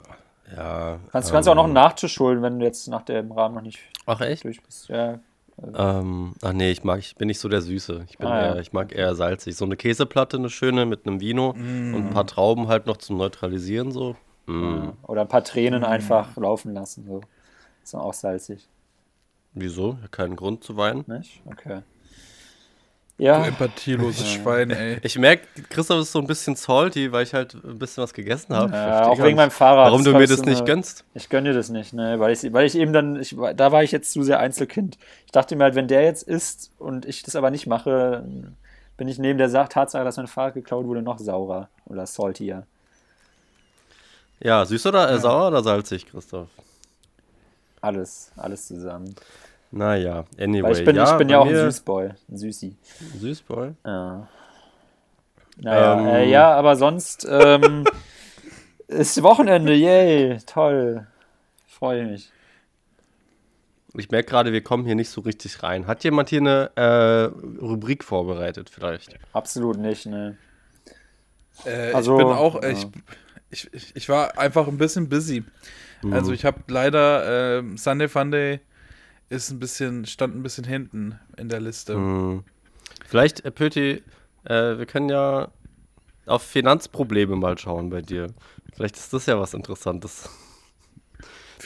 [0.56, 1.00] Ja.
[1.12, 3.56] Kannst, ähm, kannst du auch noch einen Nachtisch holen, wenn du jetzt nach dem Rahmen
[3.56, 4.44] noch nicht Ach, echt?
[4.44, 4.90] durch bist.
[4.90, 5.20] Ja.
[5.62, 5.78] Also.
[5.78, 8.06] Ähm, ach nee, ich mag, ich bin nicht so der Süße.
[8.10, 8.62] Ich bin ah, eher, ja.
[8.62, 9.58] ich mag eher salzig.
[9.58, 11.94] So eine Käseplatte, eine schöne mit einem Vino mm.
[11.94, 14.16] und ein paar Trauben halt noch zum Neutralisieren so.
[14.46, 14.90] Mm.
[15.04, 15.86] Oder ein paar Tränen mm.
[15.86, 17.06] einfach laufen lassen.
[17.06, 17.22] So.
[17.84, 18.70] Ist auch salzig.
[19.54, 19.98] Wieso?
[20.12, 21.04] Keinen Grund zu weinen.
[21.08, 21.42] Nicht?
[21.46, 21.82] Okay.
[23.20, 23.42] Ja.
[23.42, 24.98] Du empathieloses Schwein, ey.
[25.04, 28.56] Ich merke, Christoph ist so ein bisschen salty, weil ich halt ein bisschen was gegessen
[28.56, 28.72] habe.
[28.72, 29.88] Ja, auch wegen meinem Fahrrad.
[29.88, 31.04] Warum du mir das nicht gönnst?
[31.14, 32.18] Ich gönne dir das nicht, ne?
[32.20, 34.98] Weil ich, weil ich eben dann, ich, da war ich jetzt zu sehr Einzelkind.
[35.26, 38.24] Ich dachte mir halt, wenn der jetzt isst und ich das aber nicht mache,
[38.96, 42.66] bin ich neben der Tatsache, dass mein Fahrrad geklaut wurde, noch saurer oder saltier.
[44.40, 45.20] Ja, süß oder äh, ja.
[45.20, 46.48] sauer oder salzig, Christoph?
[47.82, 49.14] Alles, alles zusammen.
[49.72, 50.64] Naja, anyway.
[50.64, 52.76] Weil ich bin ja, ich bin ja auch ein Süßboy, ein Süßi.
[53.20, 53.72] Süßboy?
[53.86, 54.28] Ja.
[55.58, 57.86] Naja, ähm, äh, ja, aber sonst ähm,
[58.88, 61.06] ist Wochenende, yay, toll.
[61.68, 62.32] Freue mich.
[63.96, 65.88] Ich merke gerade, wir kommen hier nicht so richtig rein.
[65.88, 69.16] Hat jemand hier eine äh, Rubrik vorbereitet, vielleicht?
[69.34, 70.38] Absolut nicht, ne.
[71.66, 72.70] Äh, also, ich bin auch, ja.
[72.70, 72.88] ich,
[73.74, 75.44] ich, ich war einfach ein bisschen busy.
[76.02, 76.14] Mhm.
[76.14, 78.60] Also ich habe leider äh, Sunday Funday
[79.30, 81.94] ist ein bisschen, stand ein bisschen hinten in der Liste.
[81.94, 82.44] Hm.
[83.06, 84.04] Vielleicht, äh, Pöti,
[84.44, 85.52] äh, wir können ja
[86.26, 88.28] auf Finanzprobleme mal schauen bei dir.
[88.74, 90.30] Vielleicht ist das ja was Interessantes.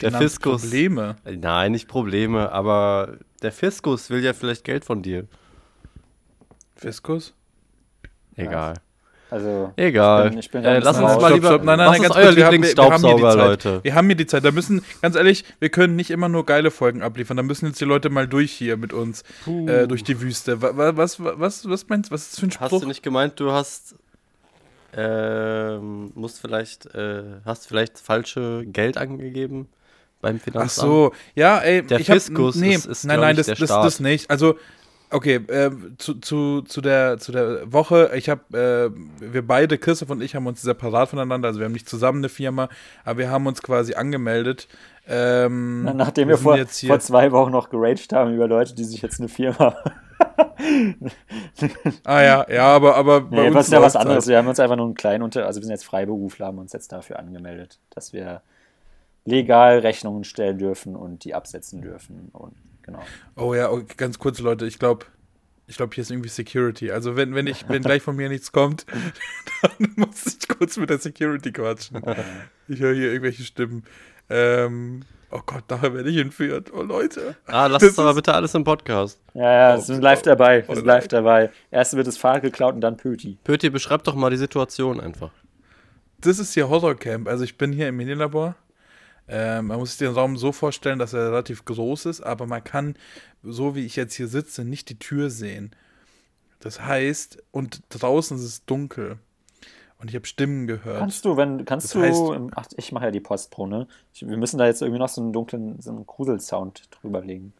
[0.00, 0.62] Der Fiskus.
[0.62, 1.16] Probleme?
[1.24, 5.28] Nein, nicht Probleme, aber der Fiskus will ja vielleicht Geld von dir.
[6.74, 7.34] Fiskus?
[8.36, 8.74] Egal.
[9.34, 10.26] Also, Egal.
[10.26, 11.48] Ich bin, ich bin äh, lass uns mal lieber.
[11.48, 13.80] Stopp, nein, nein, was nein, ist euer Lieblingsstaubsauger, Leute?
[13.82, 14.44] Wir haben hier die Zeit.
[14.44, 17.36] Da müssen, ganz ehrlich, wir können nicht immer nur geile Folgen abliefern.
[17.36, 19.24] Da müssen jetzt die Leute mal durch hier mit uns,
[19.66, 20.62] äh, durch die Wüste.
[20.62, 22.14] Was, was, was, was meinst du?
[22.14, 22.70] Was ist das für ein Spruch?
[22.70, 23.96] Hast du nicht gemeint, du hast.
[24.96, 29.66] Ähm, musst vielleicht, äh, hast vielleicht falsche Geld angegeben
[30.20, 30.70] beim Finanzamt.
[30.78, 33.46] Ach so, ja, ey, Der ich hab- Fiskus nee, ist- ist, nein, nein, ich, das,
[33.46, 33.84] der das, Staat.
[33.84, 34.30] das nicht.
[34.30, 34.56] Also,
[35.14, 40.10] okay, äh, zu, zu, zu, der, zu der Woche, ich habe, äh, wir beide, Christoph
[40.10, 42.68] und ich, haben uns separat voneinander, also wir haben nicht zusammen eine Firma,
[43.04, 44.68] aber wir haben uns quasi angemeldet.
[45.06, 49.02] Ähm, Nachdem wir, sind vor, vor zwei Wochen noch geraged haben über Leute, die sich
[49.02, 49.76] jetzt eine Firma.
[52.04, 54.24] Ah ja, ja, aber, aber bei Nee, uns das ist ja was anderes.
[54.24, 54.28] Halt.
[54.28, 55.46] Wir haben uns einfach nur einen kleinen Unter.
[55.46, 58.42] Also, wir sind jetzt Freiberufler, haben uns jetzt dafür angemeldet, dass wir
[59.24, 62.30] legal Rechnungen stellen dürfen und die absetzen dürfen.
[62.32, 63.02] Und genau.
[63.36, 65.06] Oh ja, okay, ganz kurz, Leute, ich glaube,
[65.66, 66.90] ich glaube, hier ist irgendwie Security.
[66.90, 68.84] Also wenn, wenn ich, wenn gleich von mir nichts kommt,
[69.62, 72.02] dann muss ich kurz mit der Security quatschen.
[72.66, 73.84] Ich höre hier irgendwelche Stimmen.
[74.30, 76.72] Ähm, oh Gott, nachher werde ich entführt.
[76.72, 77.36] Oh Leute.
[77.44, 79.20] Ah, lass es aber bitte alles im Podcast.
[79.34, 80.62] Ja, ja, Oh, wir sind live dabei.
[80.62, 81.50] Wir oh sind live dabei.
[81.70, 83.36] Erst wird das Fahrrad geklaut und dann Pöti.
[83.44, 85.30] Pöti, beschreib doch mal die Situation einfach.
[86.20, 87.28] Das ist hier Horrorcamp.
[87.28, 88.56] Also ich bin hier im Minilabor.
[89.26, 92.62] Ähm, man muss sich den Raum so vorstellen, dass er relativ groß ist, aber man
[92.62, 92.94] kann,
[93.42, 95.74] so wie ich jetzt hier sitze, nicht die Tür sehen.
[96.60, 99.18] Das heißt, und draußen ist es dunkel.
[99.98, 100.98] Und ich habe Stimmen gehört.
[100.98, 103.86] Kannst du, wenn, kannst Das du, heißt- im, ach, ich mache ja die Postpro, ne?
[104.12, 107.54] Ich, wir müssen da jetzt irgendwie noch so einen dunklen, so einen Gruselsound drüber legen.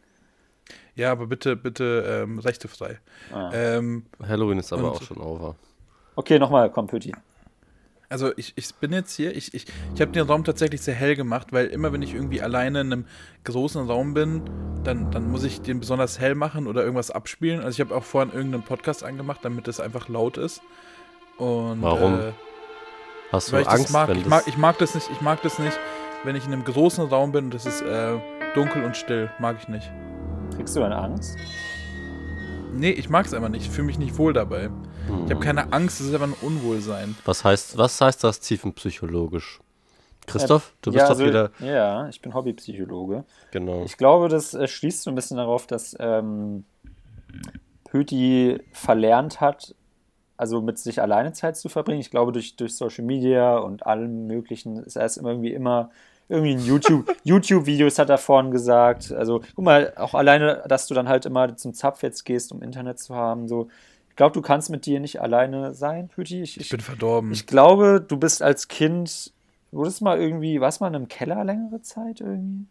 [0.95, 2.99] Ja, aber bitte, bitte ähm, rechte frei.
[3.31, 3.49] Ah.
[3.53, 5.55] Ähm, Halloween ist aber Und- auch schon over.
[6.15, 7.13] Okay, nochmal, komm, Pöti.
[8.09, 11.15] Also ich, ich bin jetzt hier, ich, ich, ich habe den Raum tatsächlich sehr hell
[11.15, 13.05] gemacht, weil immer wenn ich irgendwie alleine in einem
[13.43, 14.43] großen Raum bin,
[14.83, 17.61] dann, dann muss ich den besonders hell machen oder irgendwas abspielen.
[17.61, 20.61] Also ich habe auch vorhin irgendeinen Podcast angemacht, damit es einfach laut ist.
[21.37, 22.19] Und, Warum?
[22.19, 22.31] Äh,
[23.31, 24.07] Hast du weil ich Angst, mag.
[24.07, 25.77] wenn Ich das mag, ich mag das nicht, ich mag das nicht,
[26.23, 28.17] wenn ich in einem großen Raum bin und es ist äh,
[28.53, 29.29] dunkel und still.
[29.39, 29.91] Mag ich nicht.
[30.55, 31.37] Kriegst du dann Angst?
[32.73, 33.65] Nee, ich mag es einfach nicht.
[33.65, 34.69] Ich fühle mich nicht wohl dabei.
[35.25, 37.15] Ich habe keine Angst, es ist einfach ein Unwohlsein.
[37.25, 39.59] was heißt, was heißt das tiefenpsychologisch?
[40.27, 41.51] Christoph, du bist ja, doch also, wieder.
[41.59, 43.25] Ja, ich bin Hobbypsychologe.
[43.51, 43.83] Genau.
[43.85, 46.65] Ich glaube, das äh, schließt so ein bisschen darauf, dass ähm,
[47.83, 49.75] Pöti verlernt hat,
[50.37, 52.01] also mit sich alleine Zeit zu verbringen.
[52.01, 55.91] Ich glaube, durch, durch Social Media und allem Möglichen ist er es irgendwie immer
[56.27, 59.11] irgendwie in YouTube, YouTube-Videos hat er vorhin gesagt.
[59.11, 62.63] Also, guck mal, auch alleine, dass du dann halt immer zum Zapf jetzt gehst, um
[62.63, 63.47] Internet zu haben.
[63.47, 63.69] So,
[64.15, 66.41] ich glaube, du kannst mit dir nicht alleine sein, Pöti.
[66.41, 67.33] Ich, Ich bin verdorben.
[67.33, 69.33] ich glaube, du bist als Kind,
[69.73, 72.65] wurdest mal irgendwie, warst mal in einem Keller längere Zeit irgendwie?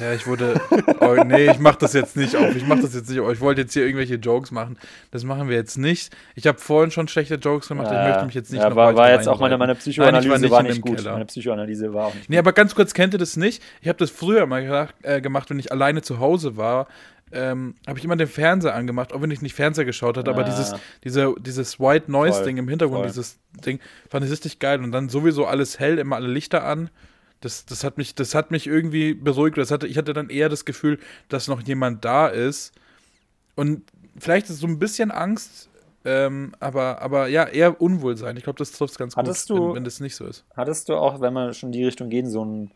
[0.00, 0.60] Ja, ich wurde.
[1.00, 2.54] Oh, nee, ich mach das jetzt nicht auf.
[2.56, 3.32] Ich mach das jetzt nicht auf.
[3.32, 4.78] Ich wollte jetzt hier irgendwelche Jokes machen.
[5.12, 6.14] Das machen wir jetzt nicht.
[6.34, 7.86] Ich habe vorhin schon schlechte Jokes gemacht.
[7.86, 10.26] ich möchte mich jetzt nicht ja, noch war, war jetzt auch meine, meine Nein, Psychoanalyse
[10.26, 10.96] ich war nicht war nicht gut.
[10.96, 11.12] Keller.
[11.12, 13.62] Meine Psychoanalyse war auch nicht Nee, aber ganz kurz, kennt ihr das nicht?
[13.80, 16.88] Ich habe das früher mal äh, gemacht, wenn ich alleine zu Hause war.
[17.32, 20.40] Ähm, habe ich immer den Fernseher angemacht, auch wenn ich nicht Fernseher geschaut hatte, aber
[20.42, 20.48] Ah.
[20.48, 23.06] dieses, diese, dieses White Noise Voll, Ding im Hintergrund, voll.
[23.08, 24.82] dieses Ding, fand ich richtig geil.
[24.82, 26.90] Und dann sowieso alles hell, immer alle Lichter an.
[27.40, 29.56] Das, das, hat mich, das hat mich irgendwie beruhigt.
[29.58, 32.72] Das hatte, ich hatte dann eher das Gefühl, dass noch jemand da ist.
[33.54, 33.82] Und
[34.18, 35.68] vielleicht ist so ein bisschen Angst,
[36.04, 38.36] ähm, aber, aber ja, eher Unwohlsein.
[38.36, 40.44] Ich glaube, das trifft es ganz Hattest gut, du- wenn, wenn das nicht so ist.
[40.56, 42.70] Hattest du auch, wenn wir schon in die Richtung gehen, so ein,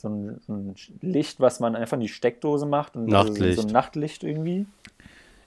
[0.00, 2.96] so ein, so ein Licht, was man einfach in die Steckdose macht?
[2.96, 3.56] Und also Nachtlicht.
[3.56, 4.66] So, so ein Nachtlicht irgendwie?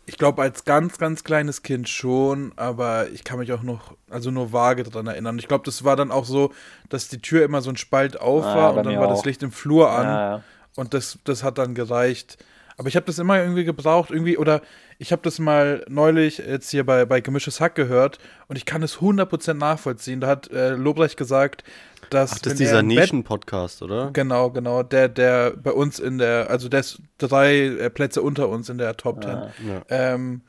[0.05, 4.29] Ich glaube, als ganz, ganz kleines Kind schon, aber ich kann mich auch noch, also
[4.29, 5.39] nur vage daran erinnern.
[5.39, 6.51] Ich glaube, das war dann auch so,
[6.89, 9.25] dass die Tür immer so ein Spalt auf Ah, war und dann war das auch.
[9.25, 10.43] Licht im Flur an Ja, ja.
[10.75, 12.43] und das, das hat dann gereicht.
[12.81, 14.63] Aber ich habe das immer irgendwie gebraucht, irgendwie, oder
[14.97, 18.17] ich habe das mal neulich jetzt hier bei, bei Gemischtes Hack gehört
[18.47, 20.19] und ich kann es 100% nachvollziehen.
[20.19, 21.63] Da hat äh, Lobrecht gesagt,
[22.09, 22.31] dass.
[22.33, 24.09] Ach, das ist er dieser Nischen-Podcast, oder?
[24.13, 24.81] Genau, genau.
[24.81, 28.79] Der, der bei uns in der, also der ist drei äh, Plätze unter uns in
[28.79, 29.29] der Top Ten.
[29.29, 29.51] Ah.
[29.63, 29.81] Ja.
[29.89, 30.41] Ähm,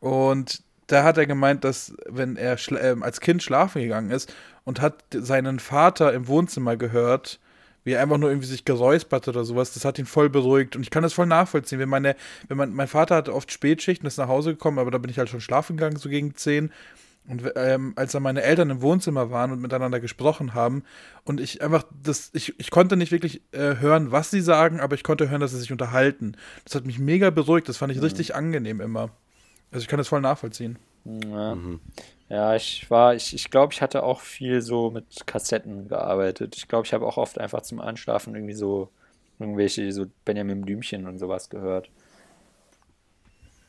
[0.00, 4.32] und da hat er gemeint, dass wenn er ähm, als Kind schlafen gegangen ist
[4.64, 7.40] und hat seinen Vater im Wohnzimmer gehört,
[7.84, 10.74] wie er einfach nur irgendwie sich geräuspert oder sowas, das hat ihn voll beruhigt.
[10.74, 11.78] Und ich kann das voll nachvollziehen.
[11.78, 12.16] Wenn meine,
[12.48, 15.10] wenn man, mein Vater hatte oft Spätschicht und ist nach Hause gekommen, aber da bin
[15.10, 16.72] ich halt schon schlafen gegangen, so gegen 10.
[17.26, 20.82] Und ähm, als dann meine Eltern im Wohnzimmer waren und miteinander gesprochen haben
[21.24, 24.94] und ich einfach das, ich, ich konnte nicht wirklich äh, hören, was sie sagen, aber
[24.94, 26.36] ich konnte hören, dass sie sich unterhalten.
[26.64, 29.08] Das hat mich mega beruhigt, das fand ich richtig angenehm immer.
[29.70, 30.78] Also ich kann das voll nachvollziehen.
[31.06, 31.56] Ja,
[32.28, 36.56] ja ich war, ich, ich glaube, ich hatte auch viel so mit Kassetten gearbeitet.
[36.56, 38.88] Ich glaube, ich habe auch oft einfach zum Anschlafen irgendwie so
[39.38, 41.90] irgendwelche, so Benjamin Blümchen und sowas gehört.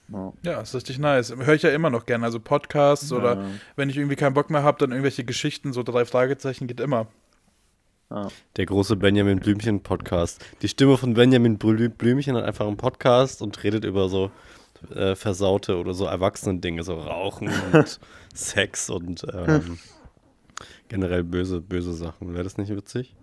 [0.09, 0.33] Ja.
[0.43, 1.35] Ja, ist richtig nice.
[1.35, 2.25] Höre ich ja immer noch gerne.
[2.25, 3.45] Also Podcasts oder Ja.
[3.75, 7.07] wenn ich irgendwie keinen Bock mehr habe, dann irgendwelche Geschichten, so drei Fragezeichen geht immer.
[8.55, 10.45] Der große Benjamin Blümchen-Podcast.
[10.61, 14.29] Die Stimme von Benjamin Blü Blümchen hat einfach einen Podcast und redet über so
[14.91, 17.99] äh, versaute oder so Erwachsenen-Dinge, so Rauchen und
[18.33, 19.79] Sex und ähm,
[20.87, 22.33] generell böse, böse Sachen.
[22.33, 23.15] Wäre das nicht witzig?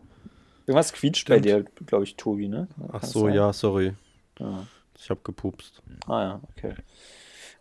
[0.67, 2.69] Irgendwas quietscht bei dir, glaube ich, Tobi, ne?
[2.93, 3.95] Ach so, ja, sorry.
[4.39, 4.67] Ja.
[4.99, 5.83] Ich habe gepupst.
[6.07, 6.75] Ah ja, okay.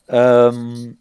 [0.07, 0.97] Ähm,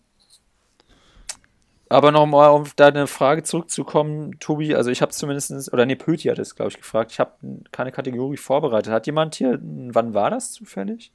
[1.91, 6.29] aber nochmal, um auf deine Frage zurückzukommen, Tobi, also ich habe zumindest, oder nee, Pöti
[6.29, 7.11] hat es, glaube ich, gefragt.
[7.11, 7.33] Ich habe
[7.73, 8.93] keine Kategorie vorbereitet.
[8.93, 11.13] Hat jemand hier, wann war das zufällig?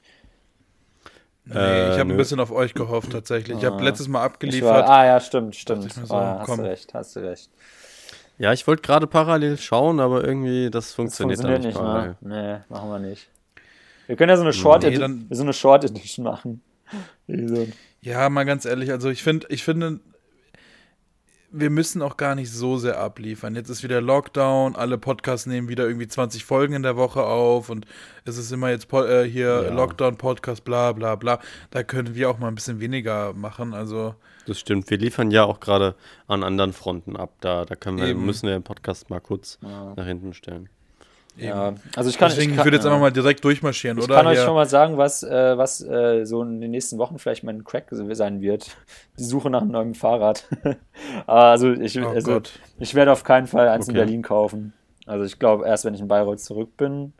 [1.46, 3.58] Nee, äh, ich habe ein bisschen auf euch gehofft tatsächlich.
[3.58, 3.82] Ich habe ah.
[3.82, 4.68] letztes Mal abgeliefert.
[4.68, 5.92] War, ah ja, stimmt, stimmt.
[5.92, 7.50] So, ah, hast du recht, hast du recht.
[8.38, 11.80] Ja, ich wollte gerade parallel schauen, aber irgendwie das funktioniert, das funktioniert nicht.
[11.80, 12.64] nicht ne?
[12.68, 13.28] Nee, machen wir nicht.
[14.06, 16.62] Wir können ja so eine Short, nee, Edition, so eine Short Edition machen.
[18.02, 19.98] Ja, mal ganz ehrlich, also ich finde, ich finde,
[21.58, 23.54] wir müssen auch gar nicht so sehr abliefern.
[23.54, 27.70] Jetzt ist wieder Lockdown, alle Podcasts nehmen wieder irgendwie 20 Folgen in der Woche auf
[27.70, 27.86] und
[28.24, 29.70] es ist immer jetzt äh, hier ja.
[29.70, 31.40] Lockdown-Podcast, bla bla bla.
[31.70, 33.72] Da können wir auch mal ein bisschen weniger machen.
[33.72, 34.14] Also.
[34.46, 34.90] Das stimmt.
[34.90, 35.94] Wir liefern ja auch gerade
[36.26, 37.32] an anderen Fronten ab.
[37.40, 39.94] Da, da können wir, müssen wir den Podcast mal kurz ja.
[39.96, 40.68] nach hinten stellen.
[41.36, 42.30] Ja, also ich kann.
[42.30, 44.14] Deswegen, ich, kann, ich würde jetzt einfach mal direkt durchmarschieren, ich oder?
[44.14, 47.18] Ich kann euch schon mal sagen, was, äh, was äh, so in den nächsten Wochen
[47.18, 48.76] vielleicht mein Crack sein wird.
[49.18, 50.48] Die Suche nach einem neuen Fahrrad.
[51.26, 52.40] also ich, oh also,
[52.78, 53.92] ich werde auf keinen Fall eins okay.
[53.92, 54.72] in Berlin kaufen.
[55.06, 57.12] Also ich glaube, erst wenn ich in Bayreuth zurück bin.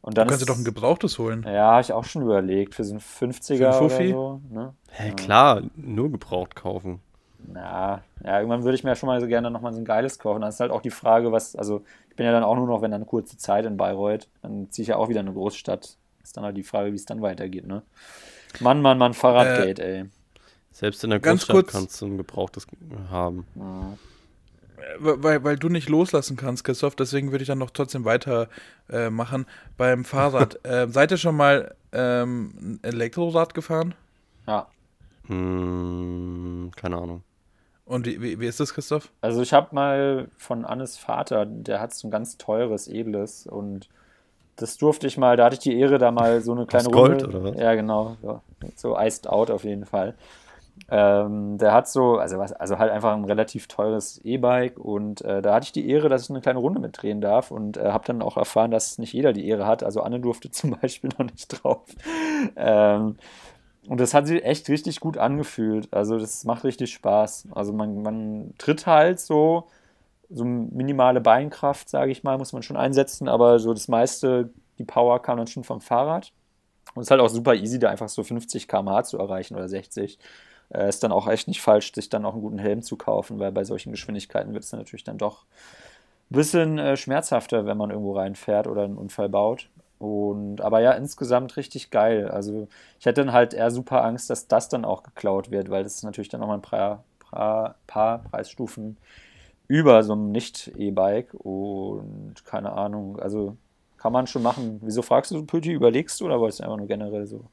[0.00, 1.46] Und dann du kannst dir doch ein gebrauchtes holen.
[1.46, 2.74] Ja, habe ich auch schon überlegt.
[2.74, 4.40] Für so einen 50er für oder so.
[4.50, 4.74] Ne?
[4.90, 7.00] Hä, hey, klar, nur gebraucht kaufen.
[7.46, 10.40] Na, ja, irgendwann würde ich mir schon mal so gerne nochmal so ein geiles kaufen.
[10.40, 12.82] Dann ist halt auch die Frage, was, also ich bin ja dann auch nur noch,
[12.82, 15.34] wenn dann eine kurze Zeit in Bayreuth, dann ziehe ich ja auch wieder in eine
[15.34, 15.96] Großstadt.
[16.22, 17.82] Ist dann halt die Frage, wie es dann weitergeht, ne?
[18.60, 20.04] Mann, Mann, Mann, Fahrradgate, äh, ey.
[20.72, 22.66] Selbst in der Großstadt kannst du ein gebrauchtes
[23.10, 23.46] haben.
[23.56, 23.96] Ja.
[24.98, 29.42] Weil, weil du nicht loslassen kannst, Christoph, deswegen würde ich dann noch trotzdem weitermachen.
[29.42, 30.60] Äh, Beim Fahrrad.
[30.66, 33.94] äh, seid ihr schon mal ähm, ein Elektrorad gefahren?
[34.46, 34.68] Ja.
[35.26, 37.22] Hm, keine Ahnung.
[37.86, 39.10] Und wie, wie, ist das, Christoph?
[39.20, 43.88] Also ich habe mal von Annes Vater, der hat so ein ganz teures, edles und
[44.56, 46.92] das durfte ich mal, da hatte ich die Ehre, da mal so eine kleine Aus
[46.92, 47.36] Gold, Runde.
[47.36, 47.60] oder was?
[47.60, 48.16] Ja, genau.
[48.22, 48.40] So,
[48.76, 50.14] so iced out auf jeden Fall.
[50.90, 55.40] Ähm, der hat so, also was, also halt einfach ein relativ teures E-Bike und äh,
[55.40, 58.04] da hatte ich die Ehre, dass ich eine kleine Runde mitdrehen darf und äh, habe
[58.06, 59.84] dann auch erfahren, dass nicht jeder die Ehre hat.
[59.84, 61.82] Also Anne durfte zum Beispiel noch nicht drauf.
[62.56, 63.16] Ähm,
[63.88, 65.92] und das hat sich echt richtig gut angefühlt.
[65.92, 67.48] Also das macht richtig Spaß.
[67.52, 69.68] Also man, man tritt halt so,
[70.30, 74.84] so minimale Beinkraft, sage ich mal, muss man schon einsetzen, aber so das meiste, die
[74.84, 76.32] Power kam dann schon vom Fahrrad.
[76.94, 79.68] Und es ist halt auch super easy, da einfach so 50 km/h zu erreichen oder
[79.68, 80.18] 60.
[80.70, 83.38] Äh, ist dann auch echt nicht falsch, sich dann auch einen guten Helm zu kaufen,
[83.38, 85.44] weil bei solchen Geschwindigkeiten wird es dann natürlich dann doch
[86.30, 89.68] ein bisschen äh, schmerzhafter, wenn man irgendwo reinfährt oder einen Unfall baut.
[90.04, 92.28] Und, aber ja, insgesamt richtig geil.
[92.28, 92.68] Also
[93.00, 95.94] ich hätte dann halt eher super Angst, dass das dann auch geklaut wird, weil das
[95.94, 98.98] ist natürlich dann nochmal ein paar, paar, paar Preisstufen
[99.66, 103.56] über so einem Nicht-E-Bike und keine Ahnung, also
[103.96, 104.78] kann man schon machen.
[104.82, 107.46] Wieso fragst du, Pöti, überlegst du oder wolltest du einfach nur generell so?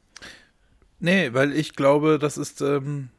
[1.00, 3.12] Nee, weil ich glaube, das ist ähm,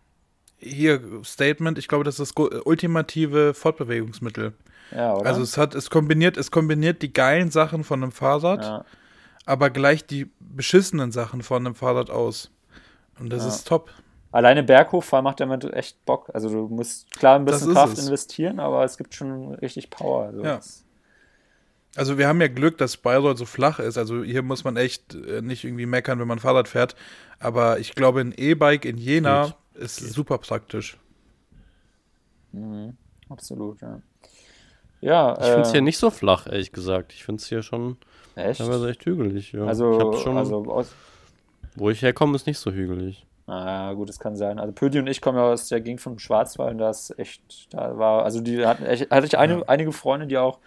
[0.58, 4.52] hier Statement, ich glaube, das ist das ultimative Fortbewegungsmittel.
[4.94, 5.14] Ja?
[5.14, 8.62] Also es hat, es kombiniert, es kombiniert die geilen Sachen von einem Fahrrad.
[8.62, 8.84] Ja
[9.44, 12.50] aber gleich die beschissenen Sachen von einem Fahrrad aus.
[13.18, 13.48] Und das ja.
[13.48, 13.90] ist top.
[14.30, 16.30] Alleine Berghochfahren macht damit echt Bock.
[16.32, 18.06] Also du musst klar ein bisschen Kraft es.
[18.06, 20.24] investieren, aber es gibt schon richtig Power.
[20.26, 20.60] Also, ja.
[21.96, 23.98] also wir haben ja Glück, dass Bayreuth so flach ist.
[23.98, 26.96] Also hier muss man echt äh, nicht irgendwie meckern, wenn man Fahrrad fährt.
[27.40, 29.82] Aber ich glaube, ein E-Bike in Jena Geht.
[29.82, 30.12] ist Geht.
[30.12, 30.96] super praktisch.
[32.52, 32.96] Mhm.
[33.28, 34.00] Absolut, ja.
[35.02, 37.12] Ja, ich finde es äh, hier nicht so flach, ehrlich gesagt.
[37.12, 37.96] Ich finde es hier schon
[38.34, 38.60] Echt?
[38.60, 39.64] Teilweise echt hügelig, ja.
[39.64, 40.92] Also, schon, also aus
[41.74, 43.26] wo ich herkomme, ist nicht so hügelig.
[43.46, 44.58] Ah, gut, das kann sein.
[44.58, 47.98] Also Pödi und ich kommen ja aus der Gegend vom Schwarzwald und das echt, da
[47.98, 49.62] war, also die hatten echt, hatte ich eine, ja.
[49.66, 50.58] einige Freunde, die auch,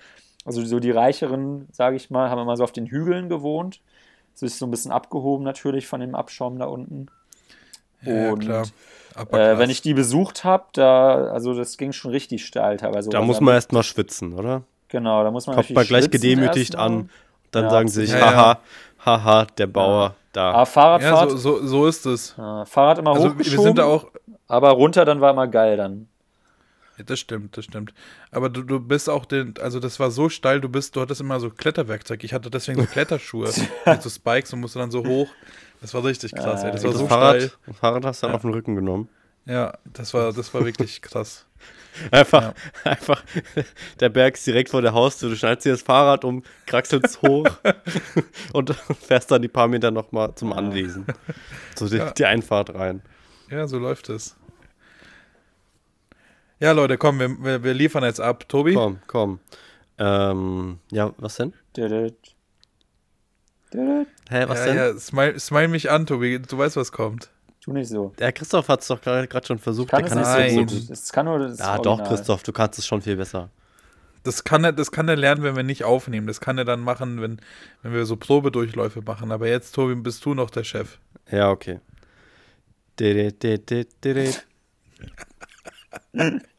[0.44, 3.82] also so die Reicheren, sage ich mal, haben immer so auf den Hügeln gewohnt.
[4.34, 7.08] So ist so ein bisschen abgehoben natürlich von dem Abschaum da unten.
[8.02, 8.66] Ja, und klar.
[9.32, 13.10] Äh, wenn ich die besucht habe, da, also das ging schon richtig steil teilweise.
[13.10, 14.64] Da muss man erstmal schwitzen, oder?
[14.90, 17.10] Genau, da muss man Kommt man gleich gedemütigt an
[17.56, 18.60] dann ja, sagen sie sich, haha,
[19.06, 20.52] haha, der Bauer da.
[20.52, 21.32] Aber Fahrradfahrt.
[21.32, 22.32] Ja, so, so, so ist es.
[22.66, 24.08] Fahrrad immer also, hochgeschoben, wir sind da auch
[24.48, 26.08] aber runter, dann war immer geil dann.
[26.98, 27.94] Ja, das stimmt, das stimmt.
[28.32, 31.20] Aber du, du bist auch den, also das war so steil, du bist, du hattest
[31.20, 32.24] immer so Kletterwerkzeug.
[32.24, 33.50] Ich hatte deswegen so Kletterschuhe
[33.86, 35.28] mit so Spikes und musste dann so hoch.
[35.82, 36.72] Das war richtig krass, ey.
[36.72, 37.52] Das war so Fahrrad, steil.
[37.74, 39.10] Fahrrad hast du dann auf den Rücken genommen.
[39.46, 41.46] Ja, das war, das war wirklich krass.
[42.12, 42.54] Einfach, ja.
[42.84, 43.24] einfach,
[44.00, 45.30] der Berg ist direkt vor der Haustür.
[45.30, 47.48] Du schneidest dir das Fahrrad um, kraxelst hoch
[48.54, 51.06] und fährst dann die paar Meter nochmal zum Anlesen.
[51.76, 52.12] So die, ja.
[52.12, 53.02] die, Einfahrt rein.
[53.50, 54.36] Ja, so läuft es.
[56.60, 58.48] Ja, Leute, komm, wir, wir, wir liefern jetzt ab.
[58.48, 58.74] Tobi?
[58.74, 59.40] Komm, komm.
[59.98, 61.54] Ähm, ja, was denn?
[64.30, 64.76] Hä, was ja, denn?
[64.76, 66.40] Ja, smile, smile mich an, Tobi.
[66.40, 67.30] Du weißt, was kommt.
[67.66, 68.14] Tu nicht so.
[68.20, 69.90] Der Christoph hat es doch gerade schon versucht.
[69.90, 70.68] Kann der es kann nicht es so Nein.
[70.68, 70.90] gut.
[70.92, 71.98] Es kann nur das Ja, Original.
[71.98, 73.50] doch, Christoph, du kannst es schon viel besser.
[74.24, 76.28] Das kann, er, das kann er lernen, wenn wir nicht aufnehmen.
[76.28, 77.42] Das kann er dann machen, wenn,
[77.82, 79.32] wenn wir so Probedurchläufe machen.
[79.32, 81.00] Aber jetzt, Tobi, bist du noch der Chef.
[81.32, 81.80] Ja, okay.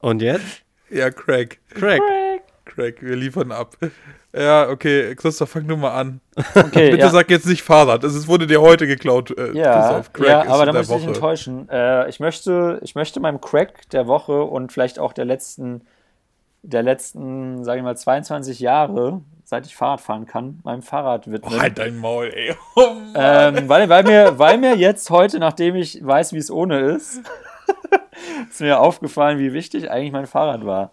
[0.00, 0.62] Und jetzt?
[0.90, 1.60] Ja, Craig.
[1.70, 2.00] Craig.
[2.00, 2.02] Craig,
[2.76, 3.76] wir liefern ab.
[4.36, 6.20] Ja, okay, Christoph, fang du mal an.
[6.54, 7.08] Okay, Bitte ja.
[7.10, 8.04] sag jetzt nicht Fahrrad.
[8.04, 9.30] Es wurde dir heute geklaut.
[9.36, 10.12] Äh, Ja, Christoph.
[10.12, 11.68] Craig ja aber da muss ich dich enttäuschen.
[11.70, 15.82] Äh, ich, möchte, ich möchte meinem Crack der Woche und vielleicht auch der letzten,
[16.62, 21.54] der letzten, sage ich mal, 22 Jahre, seit ich Fahrrad fahren kann, meinem Fahrrad widmen.
[21.56, 22.54] Oh, halt dein Maul, ey.
[22.74, 22.82] Oh.
[23.14, 27.22] Ähm, weil, weil, mir, weil mir jetzt heute, nachdem ich weiß, wie es ohne ist,
[28.50, 30.92] ist mir aufgefallen, wie wichtig eigentlich mein Fahrrad war.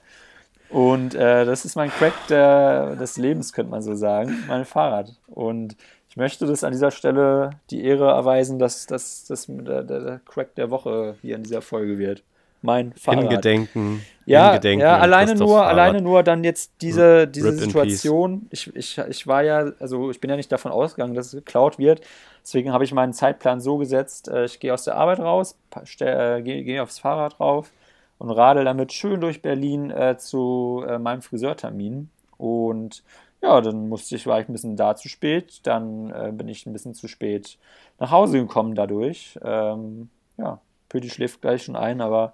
[0.73, 5.13] Und äh, das ist mein Crack der, des Lebens, könnte man so sagen, mein Fahrrad.
[5.27, 5.77] Und
[6.09, 10.71] ich möchte das an dieser Stelle die Ehre erweisen, dass das der, der, Crack der
[10.71, 12.23] Woche hier in dieser Folge wird.
[12.63, 13.19] Mein Fahrrad.
[13.19, 14.01] Hingedenken.
[14.25, 15.73] Ja, Hingedenken ja alleine nur, Fahrrad.
[15.73, 18.47] alleine nur dann jetzt diese, diese Rip in Situation.
[18.49, 21.77] Ich, ich, ich war ja, also ich bin ja nicht davon ausgegangen, dass es geklaut
[21.77, 22.01] wird.
[22.41, 25.55] Deswegen habe ich meinen Zeitplan so gesetzt, äh, ich gehe aus der Arbeit raus,
[25.99, 27.71] äh, gehe gehe aufs Fahrrad rauf
[28.17, 32.09] und radel damit schön durch Berlin äh, zu äh, meinem Friseurtermin.
[32.37, 33.03] Und
[33.41, 36.65] ja, dann musste ich, war ich ein bisschen da zu spät, dann äh, bin ich
[36.65, 37.57] ein bisschen zu spät
[37.99, 39.37] nach Hause gekommen dadurch.
[39.43, 42.33] Ähm, ja, Pöti schläft gleich schon ein, aber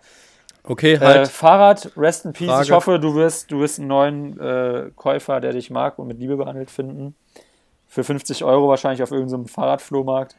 [0.63, 1.27] Okay, äh, halt.
[1.29, 2.47] Fahrrad, rest in peace.
[2.47, 2.71] Ich Frage.
[2.75, 6.37] hoffe, du wirst, du wirst einen neuen äh, Käufer, der dich mag und mit Liebe
[6.37, 7.15] behandelt finden.
[7.87, 10.35] Für 50 Euro wahrscheinlich auf irgendeinem Fahrradflohmarkt.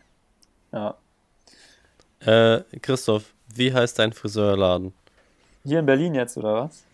[0.72, 0.94] Ja.
[2.20, 4.92] Äh, Christoph, wie heißt dein Friseurladen?
[5.64, 6.84] Hier in Berlin jetzt, oder was?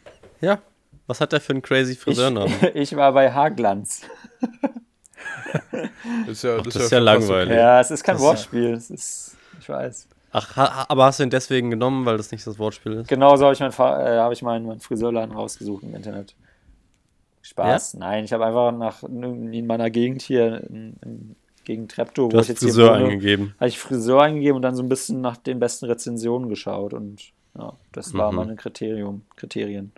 [0.41, 0.59] Ja.
[1.07, 2.53] Was hat der für einen crazy Friseurnamen?
[2.75, 4.03] Ich, ich war bei Haarglanz.
[6.27, 7.51] Das ist ja, Ach, das ist ja fast langweilig.
[7.51, 7.57] okay.
[7.61, 8.73] Ja, es ist kein Das- Wortspiel.
[8.73, 10.09] Es ist, ich weiß.
[10.33, 13.09] Ach, ha, aber hast du ihn deswegen genommen, weil das nicht das Wortspiel ist?
[13.09, 16.35] Genau so habe ich, mein, äh, habe ich meinen, meinen Friseurladen rausgesucht im Internet.
[17.43, 17.95] Spaß.
[17.95, 22.49] Nein, ich habe einfach nach in meiner Gegend hier, in, in, gegen Treptow, Du hast
[22.49, 23.55] jetzt Friseur hier wohne, eingegeben.
[23.59, 27.23] habe ich Friseur eingegeben und dann so ein bisschen nach den besten Rezensionen geschaut und
[27.59, 28.37] ja, das war Mhm.
[28.37, 29.93] meine Kriterium, Kriterien.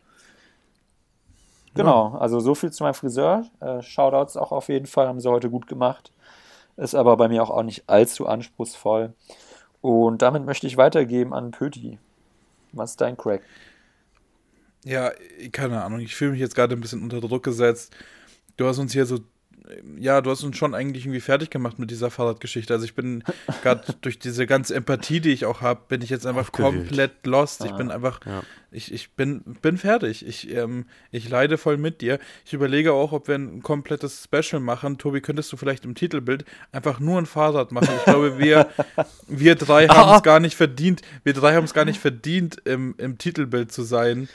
[1.75, 3.47] Genau, also so viel zu meinem Friseur.
[3.61, 6.13] Äh, Shoutouts auch auf jeden Fall, haben sie heute gut gemacht.
[6.77, 9.15] Ist aber bei mir auch, auch nicht allzu anspruchsvoll.
[9.81, 11.99] Und damit möchte ich weitergeben an Pöti.
[12.73, 13.43] Was ist dein Crack?
[14.85, 15.13] Ja,
[15.53, 16.01] keine Ahnung.
[16.01, 17.95] Ich fühle mich jetzt gerade ein bisschen unter Druck gesetzt.
[18.57, 19.19] Du hast uns hier so,
[19.99, 22.73] ja, du hast uns schon eigentlich irgendwie fertig gemacht mit dieser Fahrradgeschichte.
[22.73, 23.23] Also ich bin
[23.63, 26.89] gerade durch diese ganze Empathie, die ich auch habe, bin ich jetzt einfach Aufgewühlt.
[26.89, 27.65] komplett lost.
[27.65, 28.43] Ich Ah, bin einfach, ja.
[28.71, 30.27] ich, ich bin, bin fertig.
[30.27, 32.19] Ich, ähm, ich leide voll mit dir.
[32.45, 34.99] Ich überlege auch, ob wir ein komplettes Special machen.
[34.99, 37.91] Tobi, könntest du vielleicht im Titelbild einfach nur ein Fahrrad machen?
[37.99, 38.69] Ich glaube, wir,
[39.29, 41.03] wir drei haben es gar nicht verdient.
[41.25, 44.29] Wir drei haben es gar nicht verdient, im, im Titelbild zu sein.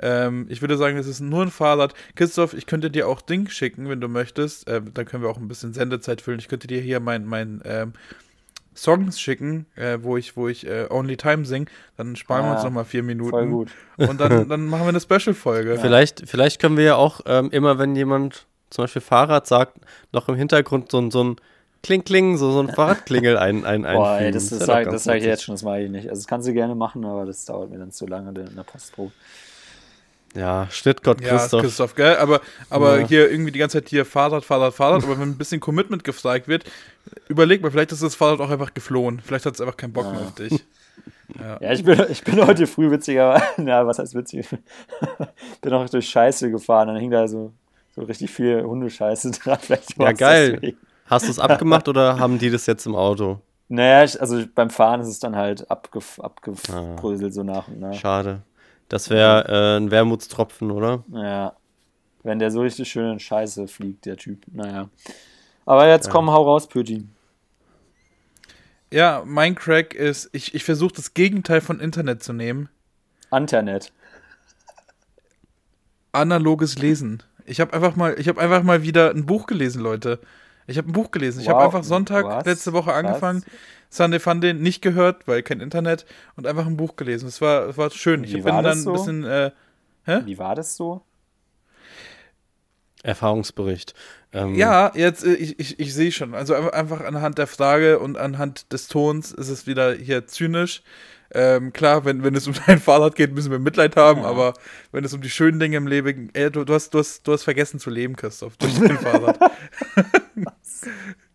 [0.00, 1.94] Ähm, ich würde sagen, es ist nur ein Fahrrad.
[2.14, 4.68] Christoph, ich könnte dir auch Ding schicken, wenn du möchtest.
[4.68, 6.38] Ähm, dann können wir auch ein bisschen Sendezeit füllen.
[6.38, 7.92] Ich könnte dir hier mein, mein ähm,
[8.74, 11.68] Songs schicken, äh, wo ich, wo ich äh, Only Time sing.
[11.96, 13.30] Dann sparen wir uns Ah, nochmal vier Minuten.
[13.30, 13.70] Voll gut.
[13.96, 15.78] Und dann, dann machen wir eine Special-Folge.
[15.78, 19.78] Vielleicht, vielleicht können wir ja auch ähm, immer, wenn jemand zum Beispiel Fahrrad sagt,
[20.12, 21.36] noch im Hintergrund so, ein- so ein
[21.82, 23.94] Kling, Kling, so, so ein Fahrradklingel ein, ein, einfügen.
[24.04, 26.08] Boah, ey, das, das, das sage ich jetzt schon, das mache ich nicht.
[26.08, 28.62] Also das kannst du gerne machen, aber das dauert mir dann zu lange in der
[28.62, 29.10] Postpro.
[30.34, 31.62] Ja, Schnittgott Ja, Christoph.
[31.62, 32.16] Christoph, gell?
[32.16, 33.06] Aber, aber Ja.
[33.08, 35.02] hier irgendwie die ganze Zeit hier Fahrrad, Fahrrad, Fahrrad.
[35.04, 36.64] aber wenn ein bisschen Commitment gefragt wird,
[37.28, 39.20] überleg mal, vielleicht ist das Fahrrad auch einfach geflohen.
[39.24, 40.64] Vielleicht hat es einfach keinen Bock mehr auf dich.
[41.60, 44.46] Ja, ich bin, ich bin heute früh witziger, na, was heißt witzig?
[45.62, 47.52] bin auch durch Scheiße gefahren, dann hing da so,
[47.94, 49.58] so richtig viel Hundescheiße dran.
[49.60, 50.74] Vielleicht Ja, geil.
[51.06, 53.40] Hast du es abgemacht oder haben die das jetzt im Auto?
[53.68, 56.26] Naja, ich, also beim Fahren ist es dann halt abgef, Ah.
[56.26, 57.94] abgebröselt so nach und nach.
[57.94, 58.42] Schade.
[58.90, 61.04] Das wäre äh, ein Wermutstropfen, oder?
[61.12, 61.54] Ja.
[62.24, 64.44] Wenn der so richtig schön in Scheiße fliegt, der Typ.
[64.52, 64.90] Naja.
[65.64, 67.06] Aber jetzt komm, hau raus, Pöti.
[68.92, 72.68] Ja, mein Crack ist, ich, ich versuche das Gegenteil von Internet zu nehmen.
[73.30, 73.92] Internet.
[76.10, 77.22] Analoges Lesen.
[77.46, 80.18] Ich habe einfach mal, ich habe einfach mal wieder ein Buch gelesen, Leute.
[80.70, 81.40] Ich habe ein Buch gelesen.
[81.40, 81.66] Ich habe Wow.
[81.66, 82.44] einfach Sonntag Was?
[82.46, 83.44] letzte Woche angefangen,
[83.90, 86.06] Sunday Funday nicht gehört, weil kein Internet
[86.36, 87.26] und einfach ein Buch gelesen.
[87.28, 88.22] Es war, es war schön.
[88.24, 88.90] Ich Wie bin war dann das so?
[88.90, 89.50] ein bisschen, äh,
[90.24, 91.02] Wie war das so?
[93.02, 93.94] Erfahrungsbericht.
[94.32, 96.34] Ähm, ja, jetzt äh, ich, ich, ich sehe schon.
[96.34, 100.82] Also einfach- einfach anhand der Frage und anhand des Tons ist es wieder hier zynisch.
[101.32, 104.28] Ähm, klar, wenn, wenn es um dein Fahrrad geht, müssen wir Mitleid haben, ja.
[104.28, 104.52] aber
[104.92, 107.32] wenn es um die schönen Dinge im Leben geht, du, du, hast, du, hast, du
[107.32, 109.38] hast vergessen zu leben, Christoph, durch dein Fahrrad.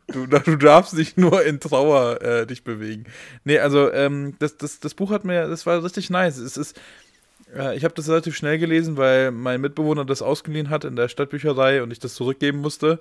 [0.08, 3.06] Du, du, darfst nicht nur in Trauer äh, dich bewegen.
[3.43, 6.38] Nee, also ähm, das, das, das Buch hat mir, das war richtig nice.
[6.38, 6.80] Es ist,
[7.56, 11.08] äh, ich habe das relativ schnell gelesen, weil mein Mitbewohner das ausgeliehen hat in der
[11.08, 13.00] Stadtbücherei und ich das zurückgeben musste.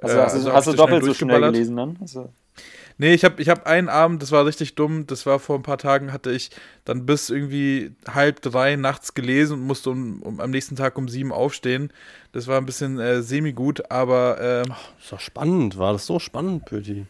[0.00, 1.98] Also, äh, hast, also hast du doppelt so schnell gelesen dann?
[2.00, 2.32] Also.
[2.98, 5.62] Nee, ich habe ich hab einen Abend, das war richtig dumm, das war vor ein
[5.62, 6.50] paar Tagen, hatte ich
[6.86, 11.06] dann bis irgendwie halb drei nachts gelesen und musste um, um am nächsten Tag um
[11.08, 11.92] sieben aufstehen.
[12.32, 14.40] Das war ein bisschen äh, semi-gut, aber.
[14.40, 17.06] Äh, Ach, ist doch spannend, war das so spannend, Pöti?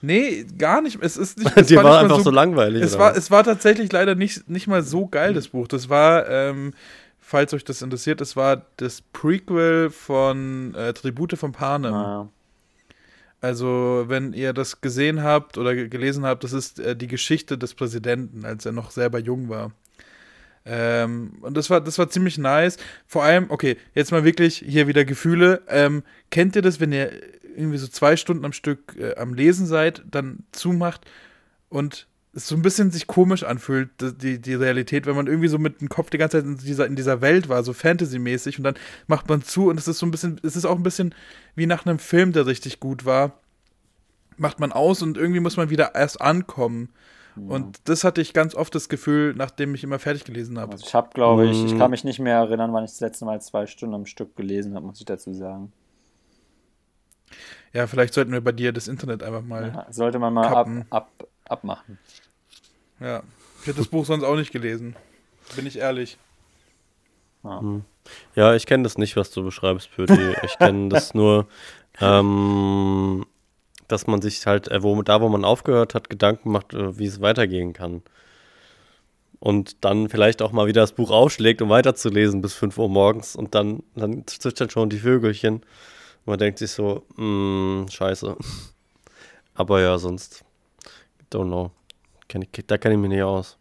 [0.00, 0.98] Nee, gar nicht.
[1.02, 1.52] Es ist nicht.
[1.56, 2.82] Es Dir war, war einfach so, so, langweilig.
[2.82, 5.68] Es war, es war tatsächlich leider nicht, nicht mal so geil, das Buch.
[5.68, 6.72] Das war, ähm,
[7.18, 11.92] falls euch das interessiert, das war das Prequel von äh, Tribute von Panem.
[11.92, 12.28] Ah.
[13.40, 17.74] Also, wenn ihr das gesehen habt oder gelesen habt, das ist äh, die Geschichte des
[17.74, 19.72] Präsidenten, als er noch selber jung war.
[20.64, 22.76] Ähm, und das war, das war ziemlich nice.
[23.06, 25.62] Vor allem, okay, jetzt mal wirklich hier wieder Gefühle.
[25.68, 27.12] Ähm, kennt ihr das, wenn ihr
[27.56, 31.06] irgendwie so zwei Stunden am Stück äh, am Lesen seid, dann zumacht
[31.68, 32.06] und
[32.36, 33.88] es so ein bisschen sich komisch anfühlt,
[34.22, 36.86] die, die Realität, wenn man irgendwie so mit dem Kopf die ganze Zeit in dieser,
[36.86, 38.74] in dieser Welt war, so Fantasy-mäßig und dann
[39.06, 41.14] macht man zu und es ist so ein bisschen, es ist auch ein bisschen
[41.54, 43.40] wie nach einem Film, der richtig gut war,
[44.36, 46.90] macht man aus und irgendwie muss man wieder erst ankommen.
[47.36, 47.54] Ja.
[47.54, 50.72] Und das hatte ich ganz oft das Gefühl, nachdem ich immer fertig gelesen habe.
[50.72, 53.24] Also ich habe, glaube ich, ich kann mich nicht mehr erinnern, wann ich das letzte
[53.24, 55.72] Mal zwei Stunden am Stück gelesen habe, muss ich dazu sagen.
[57.72, 59.68] Ja, vielleicht sollten wir bei dir das Internet einfach mal.
[59.74, 61.98] Ja, sollte man mal ab, ab, abmachen.
[63.00, 63.22] Ja,
[63.60, 64.96] ich hätte das Buch sonst auch nicht gelesen.
[65.54, 66.18] Bin ich ehrlich.
[67.44, 67.84] Ja, hm.
[68.34, 70.34] ja ich kenne das nicht, was du beschreibst, Pöti.
[70.42, 71.46] Ich kenne das nur,
[72.00, 73.26] ähm,
[73.88, 77.06] dass man sich halt, äh, wo, da wo man aufgehört hat, Gedanken macht, äh, wie
[77.06, 78.02] es weitergehen kann.
[79.38, 83.36] Und dann vielleicht auch mal wieder das Buch aufschlägt, um weiterzulesen bis 5 Uhr morgens
[83.36, 85.56] und dann, dann zwitschern schon die Vögelchen.
[85.56, 87.24] Und man denkt sich so, mh,
[87.84, 88.36] mm, scheiße.
[89.54, 90.44] Aber ja, sonst,
[91.30, 91.70] don't know.
[92.32, 93.58] Ich, da kenne ich mich nicht aus.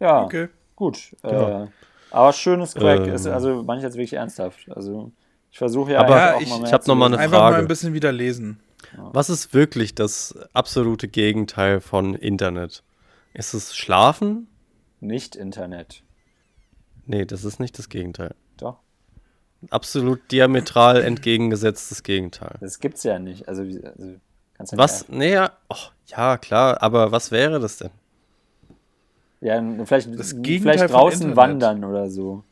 [0.00, 0.48] Ja, okay.
[0.76, 1.14] gut.
[1.22, 1.66] Äh,
[2.10, 3.06] aber schönes Crack.
[3.06, 4.70] Ähm, ist, also manche jetzt wirklich ernsthaft.
[4.70, 5.12] Also
[5.50, 7.24] ich versuche ja, aber ich, ich habe noch mal eine Frage.
[7.24, 8.60] Einfach mal ein bisschen wieder lesen.
[8.96, 12.84] Was ist wirklich das absolute Gegenteil von Internet?
[13.32, 14.48] Ist es Schlafen?
[15.00, 16.02] Nicht Internet.
[17.06, 18.34] Nee, das ist nicht das Gegenteil.
[18.56, 18.78] Doch
[19.70, 22.56] absolut diametral entgegengesetztes Gegenteil.
[22.60, 23.48] Das gibt's ja nicht.
[23.48, 24.14] Also, also
[24.54, 25.08] kannst du Was?
[25.08, 25.76] Nee, ja, oh,
[26.06, 27.90] ja, klar, aber was wäre das denn?
[29.40, 32.44] Ja, vielleicht, vielleicht draußen wandern oder so.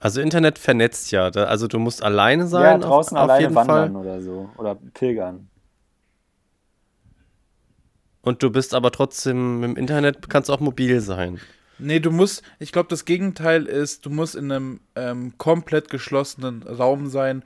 [0.00, 2.80] Also Internet vernetzt ja, also du musst alleine sein.
[2.80, 4.00] Ja, draußen auf, auf alleine wandern Fall.
[4.00, 4.48] oder so.
[4.56, 5.48] Oder pilgern.
[8.22, 11.40] Und du bist aber trotzdem im Internet, kannst auch mobil sein.
[11.78, 16.62] Nee, du musst, ich glaube, das Gegenteil ist, du musst in einem ähm, komplett geschlossenen
[16.62, 17.42] Raum sein,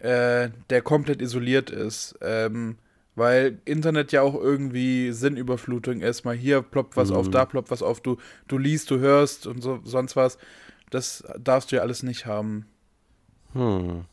[0.00, 2.18] äh, der komplett isoliert ist.
[2.22, 2.76] Ähm,
[3.18, 6.24] weil Internet ja auch irgendwie Sinnüberflutung ist.
[6.24, 7.16] Mal hier ploppt was mhm.
[7.16, 10.38] auf, da ploppt was auf, du, du liest, du hörst und so, sonst was.
[10.90, 12.66] Das darfst du ja alles nicht haben.
[13.52, 14.04] Hm.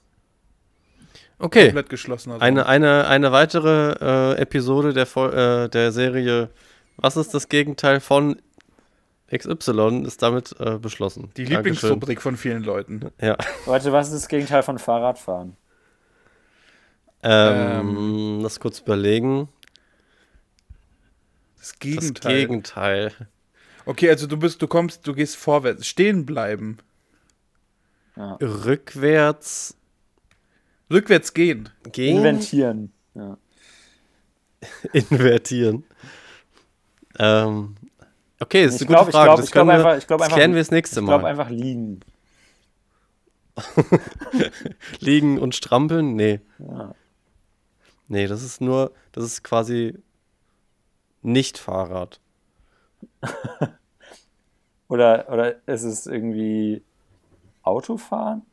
[1.37, 1.65] Okay.
[1.65, 2.41] Komplett geschlossener Raum.
[2.41, 6.49] Eine, eine, eine weitere äh, Episode der, äh, der Serie
[6.97, 8.41] Was ist das Gegenteil von
[9.33, 11.31] XY ist damit äh, beschlossen.
[11.35, 13.09] Die Lieblingsrubrik von vielen Leuten.
[13.19, 13.35] Ja.
[13.65, 15.57] Warte, was ist das Gegenteil von Fahrradfahren?
[17.25, 19.49] Ähm, ähm, lass kurz überlegen.
[21.57, 22.11] Das Gegenteil.
[22.13, 23.11] Das Gegenteil.
[23.85, 25.87] Okay, also du bist, du kommst, du gehst vorwärts.
[25.87, 26.77] Stehen bleiben.
[28.15, 28.35] Ja.
[28.35, 29.75] Rückwärts.
[30.91, 31.69] Rückwärts gehen.
[31.91, 32.17] Gehen.
[32.17, 32.91] Inventieren.
[33.15, 33.37] Ja.
[34.93, 35.83] Invertieren.
[37.17, 37.75] Ähm,
[38.39, 39.27] Okay, das ist eine glaub, gute Frage.
[39.27, 41.13] Glaub, das, können wir, einfach, ich glaub, das klären wir das nächste Mal.
[41.13, 42.01] Ich glaube einfach liegen.
[44.99, 46.15] liegen und strampeln?
[46.15, 46.41] Nee.
[46.59, 46.93] Ja.
[48.07, 49.97] Nee, das ist nur, das ist quasi
[51.21, 52.19] nicht Fahrrad.
[54.87, 56.83] oder, oder ist es irgendwie
[57.63, 58.43] Autofahren?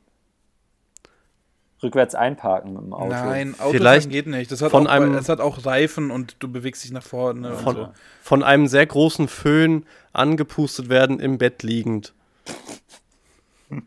[1.83, 3.09] rückwärts einparken mit dem Auto.
[3.09, 4.51] Nein, Auto Vielleicht geht nicht.
[4.53, 7.55] Das hat, von auch, einem, das hat auch Reifen und du bewegst dich nach vorne.
[7.55, 7.89] Von, so.
[8.23, 12.15] von einem sehr großen Föhn angepustet werden im Bett liegend.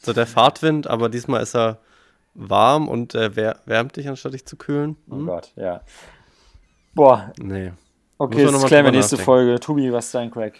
[0.00, 1.78] so der Fahrtwind, aber diesmal ist er
[2.34, 4.96] warm und er wärmt dich, anstatt dich zu kühlen.
[5.08, 5.22] Oh hm?
[5.22, 5.80] Oh Gott, ja.
[6.94, 7.32] Boah.
[7.38, 7.72] Nee.
[8.18, 9.58] Okay, das klären wir nächste Folge.
[9.58, 10.54] Tobi, was ist dein Crack?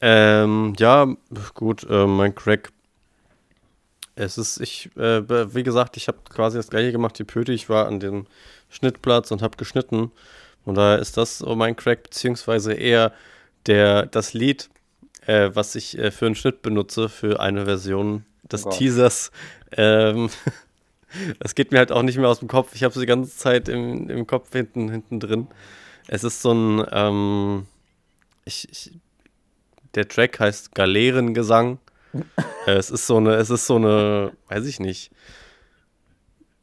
[0.00, 1.06] Ähm, ja,
[1.54, 2.72] gut, äh, mein Crack
[4.14, 7.52] es ist, ich, äh, wie gesagt, ich habe quasi das gleiche gemacht wie Pöti.
[7.52, 8.26] Ich war an dem
[8.68, 10.12] Schnittplatz und habe geschnitten.
[10.64, 13.12] Und daher ist das so mein Crack, beziehungsweise eher
[13.66, 14.68] der, das Lied,
[15.26, 18.70] äh, was ich äh, für einen Schnitt benutze, für eine Version des Oh.
[18.70, 19.30] Teasers.
[19.72, 20.30] Ähm,
[21.40, 22.74] das geht mir halt auch nicht mehr aus dem Kopf.
[22.74, 25.48] Ich habe es die ganze Zeit im, im Kopf hinten, hinten drin.
[26.08, 27.66] Es ist so ein, ähm,
[28.44, 28.92] ich, ich,
[29.94, 31.78] der Track heißt Galeerengesang.
[32.66, 35.10] äh, es ist so eine, es ist so eine, weiß ich nicht,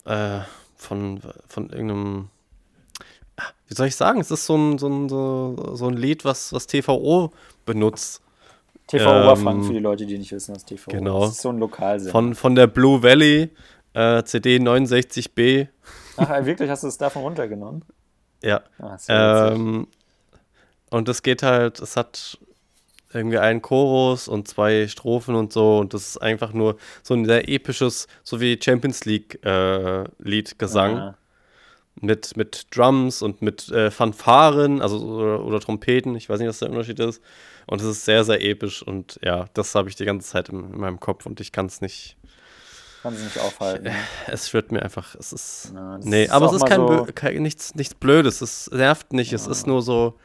[0.05, 0.41] äh,
[0.75, 2.29] von, von irgendeinem,
[3.37, 6.25] ah, wie soll ich sagen, es ist so ein, so ein, so, so ein Lied,
[6.25, 7.31] was, was TVO
[7.65, 8.21] benutzt.
[8.89, 11.23] TV Ähm, Oberfranken für die Leute, die nicht wissen, was TV genau.
[11.23, 11.27] ist.
[11.27, 12.11] Das ist so ein Lokalsender.
[12.11, 13.49] Von, von der Blue Valley,
[13.93, 15.67] äh, CD 69B.
[16.17, 17.85] Ach, äh, wirklich, hast du es davon runtergenommen?
[18.41, 18.61] Ja.
[18.79, 19.51] Ah.
[19.51, 19.87] Ähm,
[20.89, 22.39] und es geht halt, es hat
[23.13, 27.25] irgendwie einen Chorus und zwei Strophen und so und das ist einfach nur so ein
[27.25, 30.03] sehr episches, so wie Champions League äh,
[32.01, 36.59] mit, mit Drums und mit äh, Fanfaren, also oder, oder Trompeten, ich weiß nicht, was
[36.59, 37.21] der Unterschied ist.
[37.67, 40.73] Und es ist sehr, sehr episch und ja, das habe ich die ganze Zeit in,
[40.73, 42.17] in meinem Kopf und ich kann es nicht,
[43.03, 43.83] kann sie nicht aufhalten.
[43.85, 43.95] ne?
[44.27, 47.41] es wird mir einfach, es ist, Ja, nee, ist aber es ist kein, so- kein
[47.43, 50.17] nichts, nichts Blödes, es nervt nicht, es ist nur so,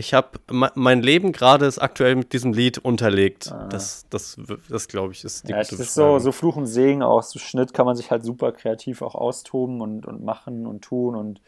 [0.00, 0.28] ich habe,
[0.74, 3.54] mein Leben gerade ist aktuell mit diesem Lied unterlegt.
[3.70, 5.58] Das, das, w- das glaube ich, ist die Ah.
[5.58, 8.24] Ja, gute ist so, so Fluch und Segen, auch so Schnitt kann man sich halt
[8.24, 11.40] super kreativ auch austoben und, und machen und tun und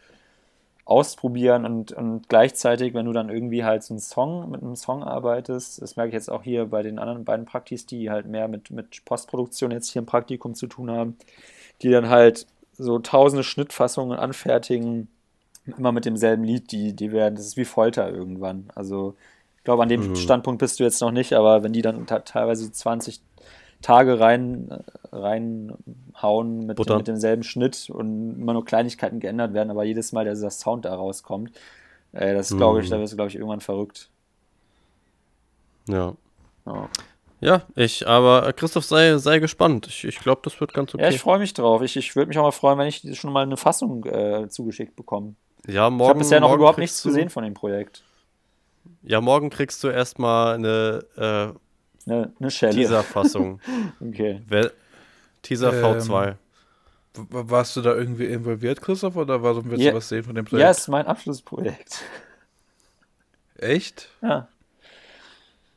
[0.85, 5.01] ausprobieren und, und gleichzeitig, wenn du dann irgendwie halt so einen Song mit einem Song
[5.01, 8.49] arbeitest, das merke ich jetzt auch hier bei den anderen beiden Praktis, die halt mehr
[8.49, 11.17] mit, mit Postproduktion jetzt hier im Praktikum zu tun haben,
[11.81, 12.47] die dann halt
[12.77, 15.07] so tausende Schnittfassungen anfertigen,
[15.65, 18.65] immer mit demselben Lied, die, die werden, das ist wie Folter irgendwann.
[18.75, 19.15] Also
[19.57, 20.15] ich glaube, an dem Mhm.
[20.15, 23.21] Standpunkt bist du jetzt noch nicht, aber wenn die dann teilweise 20
[23.81, 26.97] Tage rein, äh, reinhauen mit, Buttern.
[26.97, 30.93] mit demselben Schnitt und immer nur Kleinigkeiten geändert werden, aber jedes Mal dieser Sound da
[30.95, 31.51] rauskommt,
[32.13, 32.91] äh, das glaube ich, Mhm.
[32.91, 34.09] da wirst du, glaube ich, irgendwann verrückt.
[35.87, 36.15] Ja.
[36.65, 36.89] Ja,
[37.41, 39.87] ja, ich, aber äh, Christoph, sei, sei gespannt.
[39.87, 41.03] Ich, ich glaube, das wird ganz okay.
[41.03, 41.81] ja ich freue mich drauf.
[41.81, 44.95] Ich, ich würde mich auch mal freuen, wenn ich schon mal eine Fassung äh, zugeschickt
[44.95, 45.35] bekomme.
[45.67, 48.03] Ja, morgen, Ich habe bisher noch überhaupt nichts du, gesehen von dem Projekt.
[49.03, 52.49] Ja, morgen kriegst du erstmal eine äh, Eine, eine.
[52.49, 53.59] Teaser-Fassung.
[54.01, 54.41] Okay.
[54.47, 54.71] Wer-
[55.41, 56.35] Teaser Ähm, V2.
[57.15, 59.91] W- Warst du da irgendwie involviert, Christoph, oder warum willst Ja.
[59.91, 60.77] du was sehen von dem Ja, Projekt?
[60.77, 62.01] ist mein Abschlussprojekt.
[63.57, 64.09] Echt?
[64.21, 64.47] Ja,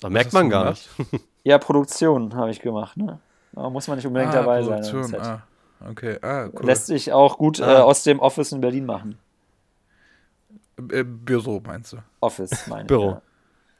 [0.00, 0.88] Da merkt man gar gemacht?
[1.12, 1.24] nicht.
[1.44, 2.96] ja Produktion habe ich gemacht.
[2.96, 3.18] Ne?
[3.52, 4.80] Da muss man nicht unbedingt ah, dabei sein.
[4.82, 5.04] Produktion.
[5.04, 5.20] Set.
[5.20, 5.42] Ah,
[5.88, 6.18] okay.
[6.22, 6.64] Ah, cool.
[6.66, 7.82] Lässt sich auch gut äh, Ah.
[7.82, 9.18] aus dem Office in Berlin machen.
[10.90, 11.98] Äh, Büro meinst du?
[12.20, 13.10] Office, meine Büro.
[13.12, 13.22] Ja.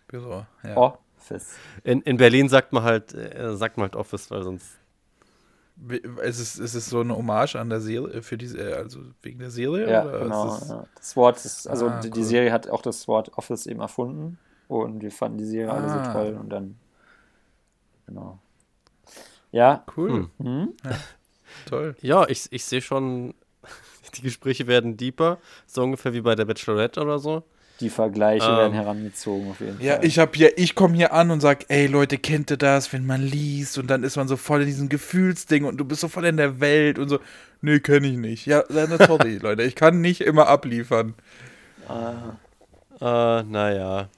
[0.09, 0.77] Büro, ja.
[0.77, 1.55] Office.
[1.85, 4.79] In, in Berlin sagt man halt, äh, sagt man halt Office, weil sonst.
[6.23, 9.39] Es ist, es ist so eine Hommage an der Serie, für diese, äh, also wegen
[9.41, 9.91] der Serie?
[9.91, 10.57] Ja, oder genau.
[10.57, 10.85] Ist Ja.
[10.95, 12.25] Das Wort ist, also Ah, die, die cool.
[12.25, 14.39] Serie hat auch das Wort Office eben erfunden
[14.69, 16.13] und wir fanden die Serie alle so Ah.
[16.15, 16.77] toll und dann,
[18.07, 18.39] genau.
[19.53, 20.47] Ja, Cool, Hm.
[20.47, 20.73] hm?
[21.67, 21.95] toll.
[22.01, 23.35] Ja, ich, ich sehe schon,
[24.17, 25.39] die Gespräche werden deeper.
[25.67, 27.43] So ungefähr wie bei der Bachelorette oder so.
[27.81, 28.57] die Vergleiche Ähm.
[28.57, 30.05] werden herangezogen auf jeden Ja, Fall.
[30.07, 33.05] ich hab hier, ich komme hier an und sag, ey Leute, kennt ihr das, wenn
[33.05, 36.09] man liest und dann ist man so voll in diesem Gefühlsding und du bist so
[36.09, 37.19] voll in der Welt und so,
[37.61, 38.47] nee, kenne ich nicht.
[38.47, 38.65] Ja,
[39.07, 41.15] sorry, Leute, ich kann nicht immer abliefern.
[41.87, 42.37] Ah,
[42.99, 44.09] Äh, naja.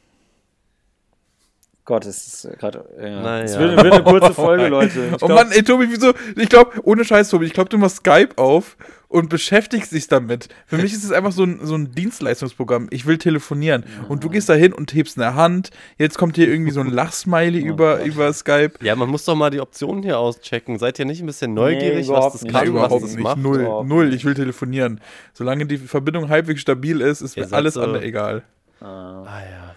[1.85, 2.85] Gott, es ist gerade.
[3.01, 3.23] Ja.
[3.23, 3.45] Naja.
[3.45, 5.07] Es wird, wird eine kurze Folge, Leute.
[5.07, 6.13] Ich oh glaub, Mann, ey Tobi, wieso?
[6.37, 8.77] Ich glaube, ohne Scheiß, Tobi, ich glaube, du machst Skype auf
[9.09, 10.49] und beschäftigst dich damit.
[10.67, 12.89] Für mich ist es einfach so ein, so ein Dienstleistungsprogramm.
[12.91, 13.85] Ich will telefonieren.
[14.09, 15.71] Und du gehst da hin und hebst eine Hand.
[15.97, 18.07] Jetzt kommt hier irgendwie so ein Lachsmiley Oh über, Gott.
[18.07, 18.73] über Skype.
[18.83, 20.79] Ja, man muss doch mal die Optionen hier auschecken.
[20.79, 23.23] Seid ihr nicht ein bisschen neugierig, was überhaupt das kann, Nein, was überhaupt das nicht.
[23.25, 23.39] macht?
[23.39, 24.13] Null, Überhaupt null.
[24.13, 25.01] Ich will telefonieren.
[25.33, 28.43] Solange die Verbindung halbwegs stabil ist, ist Ihr mir alles so- andere egal.
[28.81, 29.75] Ah, Ah ja.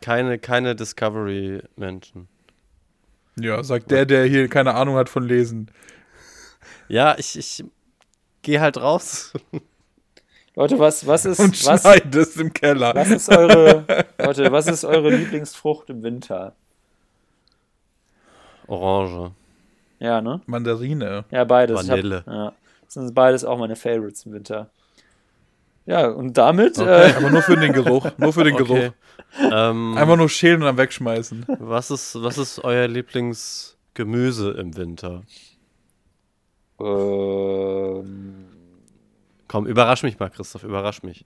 [0.00, 2.28] Keine, keine Discovery-Menschen.
[3.40, 5.70] Ja, sagt der, der hier keine Ahnung hat von Lesen.
[6.88, 7.64] Ja, ich, ich
[8.42, 9.32] gehe halt raus.
[10.56, 11.38] Leute, was, was ist.
[11.38, 12.92] Und was, schneidest im Keller.
[12.94, 13.84] was ist eure.
[14.18, 16.54] Leute, was ist eure Lieblingsfrucht im Winter?
[18.66, 19.32] Orange.
[20.00, 20.40] Ja, ne?
[20.46, 21.24] Mandarine.
[21.30, 21.88] Ja, beides.
[21.88, 22.24] Vanille.
[22.26, 22.52] Hab, ja.
[22.84, 24.70] Das sind beides auch meine Favorites im Winter.
[25.86, 26.78] Ja, und damit.
[26.78, 28.06] Okay, Äh, aber nur für den Geruch.
[28.18, 28.64] Nur für den Okay.
[28.64, 28.92] Geruch.
[29.52, 31.46] Ähm, Einfach nur schälen und dann wegschmeißen.
[31.60, 35.22] was, ist, was ist euer Lieblingsgemüse im Winter?
[36.80, 38.46] Ähm,
[39.48, 41.24] Komm, überrasch mich mal, Christoph, überrasch mich.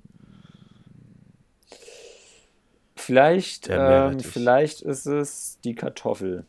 [2.97, 6.47] vielleicht, ähm, vielleicht ist es die Kartoffel.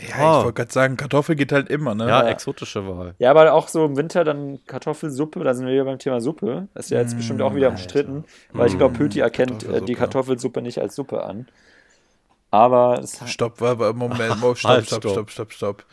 [0.00, 0.06] Ja,
[0.36, 0.38] Oh.
[0.38, 2.08] ich wollte gerade sagen, Kartoffel geht halt immer, ne?
[2.08, 2.30] Ja, Ja.
[2.30, 3.14] exotische Wahl.
[3.18, 6.68] Ja, aber auch so im Winter dann Kartoffelsuppe, da sind wir wieder beim Thema Suppe.
[6.72, 9.94] Das ist ja jetzt bestimmt auch wieder umstritten, weil ich glaube, Pöti erkennt äh, die
[9.94, 9.94] Kartoffelsuppe.
[9.96, 11.46] Kartoffelsuppe nicht als Suppe an.
[12.50, 15.30] Aber es Stopp, wa- Moment, Mo, stopp, Halt, stopp, stopp.
[15.30, 15.84] stopp, stopp, stopp.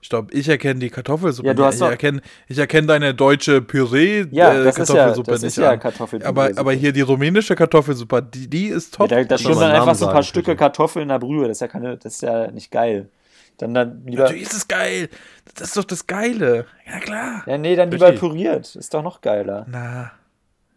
[0.00, 1.48] Stopp, ich erkenne die Kartoffelsuppe.
[1.48, 1.68] Ja, du nicht.
[1.68, 5.42] hast ich erkenne ich erkenne deine deutsche Püree Ja, äh, das ist ja, das nicht
[5.42, 5.80] ist ja an.
[5.80, 6.28] Kartoffelsuppe.
[6.28, 9.08] aber, aber hier die rumänische Kartoffelsuppe, die, die ist ja, top.
[9.08, 10.56] da, da stehen soll dann man einfach so ein paar Stücke bitte.
[10.58, 11.48] Kartoffeln in der Brühe.
[11.48, 13.10] Das ist ja keine, das ist ja nicht geil.
[13.58, 14.22] Dann dann lieber.
[14.22, 15.08] Natürlich ist es geil.
[15.56, 16.66] Das ist doch das Geile.
[16.86, 17.42] Ja, klar.
[17.46, 18.18] Ja, nee, dann lieber Pöti.
[18.20, 18.76] püriert.
[18.76, 19.66] Ist doch noch geiler.
[19.68, 20.12] Na,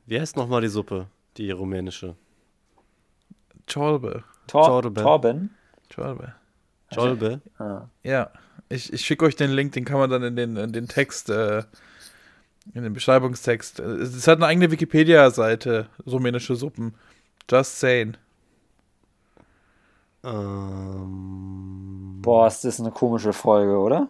[0.07, 1.05] Wie heißt nochmal die Suppe?
[1.37, 2.15] Die rumänische.
[3.71, 4.23] Cholbe.
[4.47, 4.95] Tor Torben.
[4.95, 5.55] Torben.
[5.93, 6.33] Cholbe.
[6.91, 7.41] Jolbe.
[7.57, 7.83] Ah.
[8.03, 8.31] Ja,
[8.71, 11.29] ich, ich schicke euch den Link, den kann man dann in den, in den Text,
[11.29, 11.63] äh,
[12.73, 13.79] in den Beschreibungstext.
[13.79, 16.95] Es hat eine eigene Wikipedia-Seite, rumänische Suppen.
[17.49, 18.15] Just saying.
[20.23, 24.07] Ähm, Boah, ist das eine komische Folge, oder?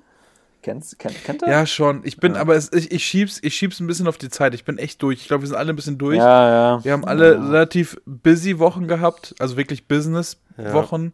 [0.62, 1.50] Kennst, kennt, kennt ihr?
[1.50, 2.02] Ja, schon.
[2.04, 4.54] Ich bin, aber es, ich, ich, schieb's, ich schieb's ein bisschen auf die Zeit.
[4.54, 5.22] Ich bin echt durch.
[5.22, 6.18] Ich glaube, wir sind alle ein bisschen durch.
[6.18, 6.76] ja.
[6.76, 6.84] ja.
[6.84, 11.14] Wir haben alle relativ busy Wochen gehabt, also wirklich Business-Wochen.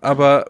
[0.00, 0.46] Aber,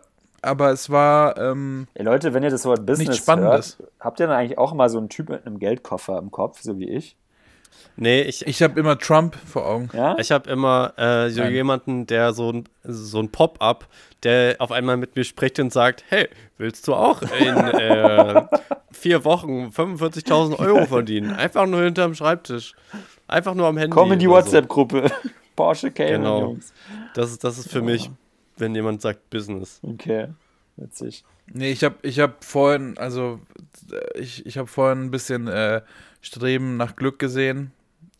[0.47, 3.79] aber es war, ähm, Ey, Leute, wenn ihr das Wort Business Spannendes.
[3.79, 6.61] hört, habt ihr dann eigentlich auch mal so einen Typ mit einem Geldkoffer im Kopf,
[6.63, 7.17] so wie ich?
[7.99, 9.89] nee, ich, ich habe immer Trump vor Augen.
[9.95, 10.17] Ja?
[10.19, 11.53] Ich habe immer äh, so Nein.
[11.53, 13.87] jemanden, der so ein, so ein Pop-up,
[14.23, 16.29] der auf einmal mit mir spricht und sagt, hey,
[16.59, 18.45] willst du auch in äh,
[18.93, 21.33] vier Wochen 45.000 Euro verdienen?
[21.35, 22.75] Einfach nur hinterm Schreibtisch.
[23.29, 23.95] Einfach nur am Handy.
[23.95, 24.47] Komm in die oder so.
[24.47, 25.11] WhatsApp-Gruppe.
[25.57, 26.41] Porsche Cayman, Genau.
[26.41, 26.73] Jungs.
[27.15, 28.11] Das, ist- das ist für mich,
[28.59, 29.81] wenn jemand sagt Business.
[29.83, 30.29] Okay,
[30.77, 31.25] witzig.
[31.53, 33.41] Nee, ich habe ich hab vorhin, also
[34.15, 35.83] ich, ich habe vorhin ein bisschen äh,
[36.21, 37.73] Streben nach Glück gesehen.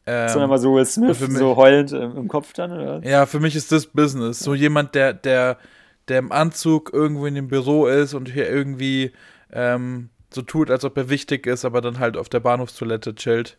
[0.09, 3.05] Ähm, dann immer so Will Smith, für mich- so heulend im, im Kopf dann, oder?
[3.05, 4.39] ja, für mich ist das Business.
[4.39, 5.59] So jemand, der, der,
[6.07, 9.13] der im Anzug irgendwo in dem Büro ist und hier irgendwie
[9.53, 13.59] ähm, so tut, als ob er wichtig ist, aber dann halt auf der Bahnhofstoilette chillt.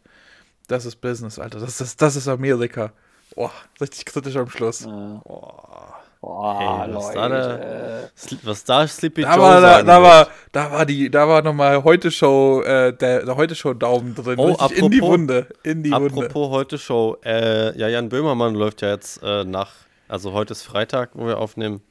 [0.70, 1.60] Das ist Business, Alter.
[1.60, 2.94] Das ist, das ist Amerika.
[3.36, 3.52] Boah,
[3.82, 4.86] richtig kritisch am Schluss.
[4.86, 5.22] Ja.
[5.26, 5.96] Boah.
[6.22, 8.10] Boah, Ey, was da der-
[8.44, 11.42] Was da Sleepy Da Joe war, da, sagen da, war, da war die, da war
[11.44, 14.38] nochmal heute Show, äh, der, der heute Show Daumen drin.
[14.40, 16.06] Oh, Richtig in die apropos- Wunde, in die Wunde.
[16.26, 19.72] Apropos heute Show, äh, ja, Jan Böhmermann läuft ja jetzt äh, nach,
[20.08, 21.82] also heute ist Freitag, wo wir aufnehmen.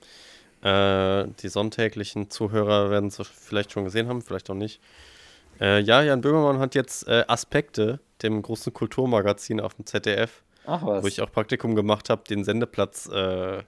[0.63, 4.81] Äh, die sonntäglichen Zuhörer werden es vielleicht schon gesehen haben, vielleicht auch nicht.
[5.61, 10.83] Äh, ja, Jan Böhmermann hat jetzt äh, Aspekte, dem großen Kulturmagazin auf dem ZDF, Ach
[10.83, 13.63] was, wo ich auch Praktikum gemacht habe, den Sendeplatz äh,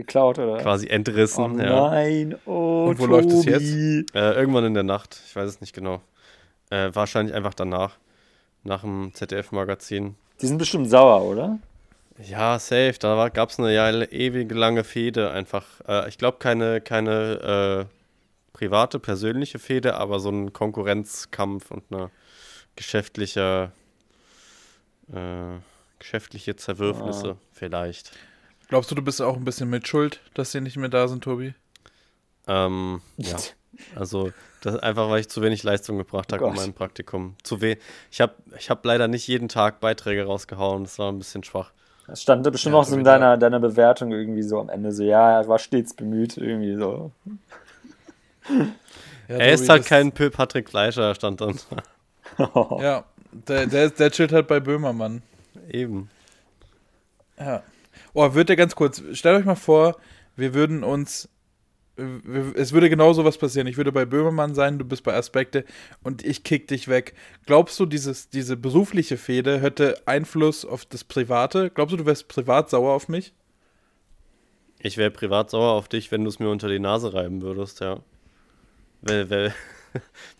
[0.00, 0.58] geklaut, oder?
[0.58, 1.58] quasi Oh entrissen.
[1.58, 1.90] ja.
[1.90, 4.06] nein, oh, Und wo läuft es Tobi.
[4.14, 6.00] Äh, irgendwann in der Nacht, ich weiß es nicht genau.
[6.70, 7.98] Äh, wahrscheinlich einfach danach,
[8.64, 10.16] nach dem ZDF-Magazin.
[10.40, 11.58] Die sind bestimmt sauer, oder?
[12.22, 12.94] Ja, safe.
[12.98, 15.64] Da gab es eine ja, ewig lange Fehde einfach.
[15.88, 17.94] Äh, ich glaube, keine, keine äh,
[18.52, 22.10] private, persönliche Fehde, aber so ein Konkurrenzkampf und eine
[22.76, 23.72] geschäftliche,
[25.12, 25.58] äh,
[25.98, 28.12] geschäftliche Zerwürfnisse vielleicht.
[28.70, 31.54] Glaubst du, du bist auch ein bisschen mitschuld, dass sie nicht mehr da sind, Tobi?
[32.46, 33.36] Ähm, ja.
[33.96, 37.34] Also, das einfach, weil ich zu wenig Leistung gebracht habe Oh in meinem Praktikum.
[37.42, 37.78] Zu we
[38.12, 40.84] ich habe ich hab leider nicht jeden Tag Beiträge rausgehauen.
[40.84, 41.72] Das war ein bisschen schwach.
[42.06, 44.92] Das stand da bestimmt Ja, auch so in deiner, deiner Bewertung irgendwie so am Ende
[44.92, 47.10] so, ja, er war stets bemüht, irgendwie so.
[49.28, 51.58] Ja, er ist halt kein P- Patrick Fleischer, stand dann.
[52.38, 55.22] Ja, der, der, der chillt halt bei Böhmermann.
[55.70, 56.08] Eben.
[57.38, 57.62] Ja.
[58.12, 59.96] Oh, wird der ganz kurz, stellt euch mal vor,
[60.36, 61.28] wir würden uns,
[61.96, 63.66] es würde genau so was passieren.
[63.66, 65.64] Ich würde bei Böhmermann sein, du bist bei Aspekte
[66.02, 67.14] und ich kick dich weg.
[67.46, 71.70] Glaubst du, dieses, diese berufliche Fehde hätte Einfluss auf das Private?
[71.70, 73.34] Glaubst du, du wärst privat sauer auf mich?
[74.78, 77.80] Ich wäre privat sauer auf dich, wenn du es mir unter die Nase reiben würdest,
[77.80, 78.00] ja.
[79.02, 79.52] Wenn, wenn,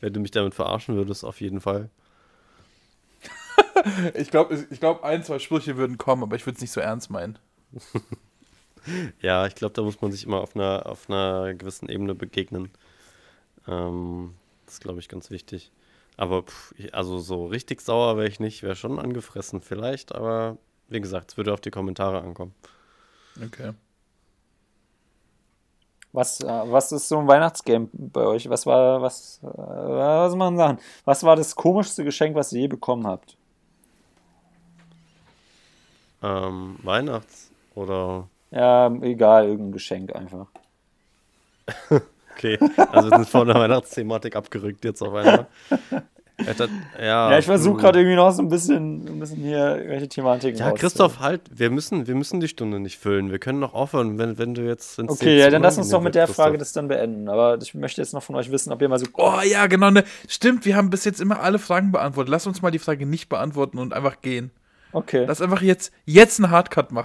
[0.00, 1.90] wenn du mich damit verarschen würdest, auf jeden Fall.
[4.12, 6.80] Ich glaube, ich glaub, ein, zwei Sprüche würden kommen, aber ich würde es nicht so
[6.80, 7.38] ernst meinen.
[9.20, 12.70] Ja, ich glaube, da muss man sich immer auf einer, auf einer gewissen Ebene begegnen.
[13.68, 15.70] Ähm, das ist, glaube ich, ganz wichtig.
[16.16, 20.56] Aber pff, ich, also so richtig sauer wäre ich nicht, wäre schon angefressen vielleicht, aber
[20.88, 22.54] wie gesagt, es würde auf die Kommentare ankommen.
[23.44, 23.72] Okay.
[26.12, 28.48] Was, äh, was ist so ein Weihnachtsgame bei euch?
[28.48, 30.78] Was war, was, äh, was man sagen?
[31.04, 33.36] Was war das komischste Geschenk, was ihr je bekommen habt?
[36.22, 40.46] Ähm, Weihnachts- oder Ja, egal, irgendein Geschenk einfach.
[42.36, 42.58] Okay,
[42.90, 45.46] also wir sind von der Weihnachtsthematik abgerückt jetzt auf einmal.
[46.98, 50.58] ja, ja, ich versuche gerade irgendwie noch so ein bisschen, ein bisschen hier welche Thematiken
[50.58, 53.30] Ja, Christoph, halt, wir müssen, wir müssen die Stunde nicht füllen.
[53.30, 54.98] Wir können noch aufhören, wenn, wenn du jetzt.
[54.98, 57.28] Okay, ja, dann lass uns doch mit der Frage das dann beenden.
[57.28, 59.06] Aber ich möchte jetzt noch von euch wissen, ob ihr mal so.
[59.14, 59.90] Oh ja, genau.
[59.90, 62.30] Ne, stimmt, wir haben bis jetzt immer alle Fragen beantwortet.
[62.30, 64.50] Lass uns mal die Frage nicht beantworten und einfach gehen.
[64.92, 65.24] Okay.
[65.26, 66.98] Lass einfach jetzt, jetzt einen Hardcut machen.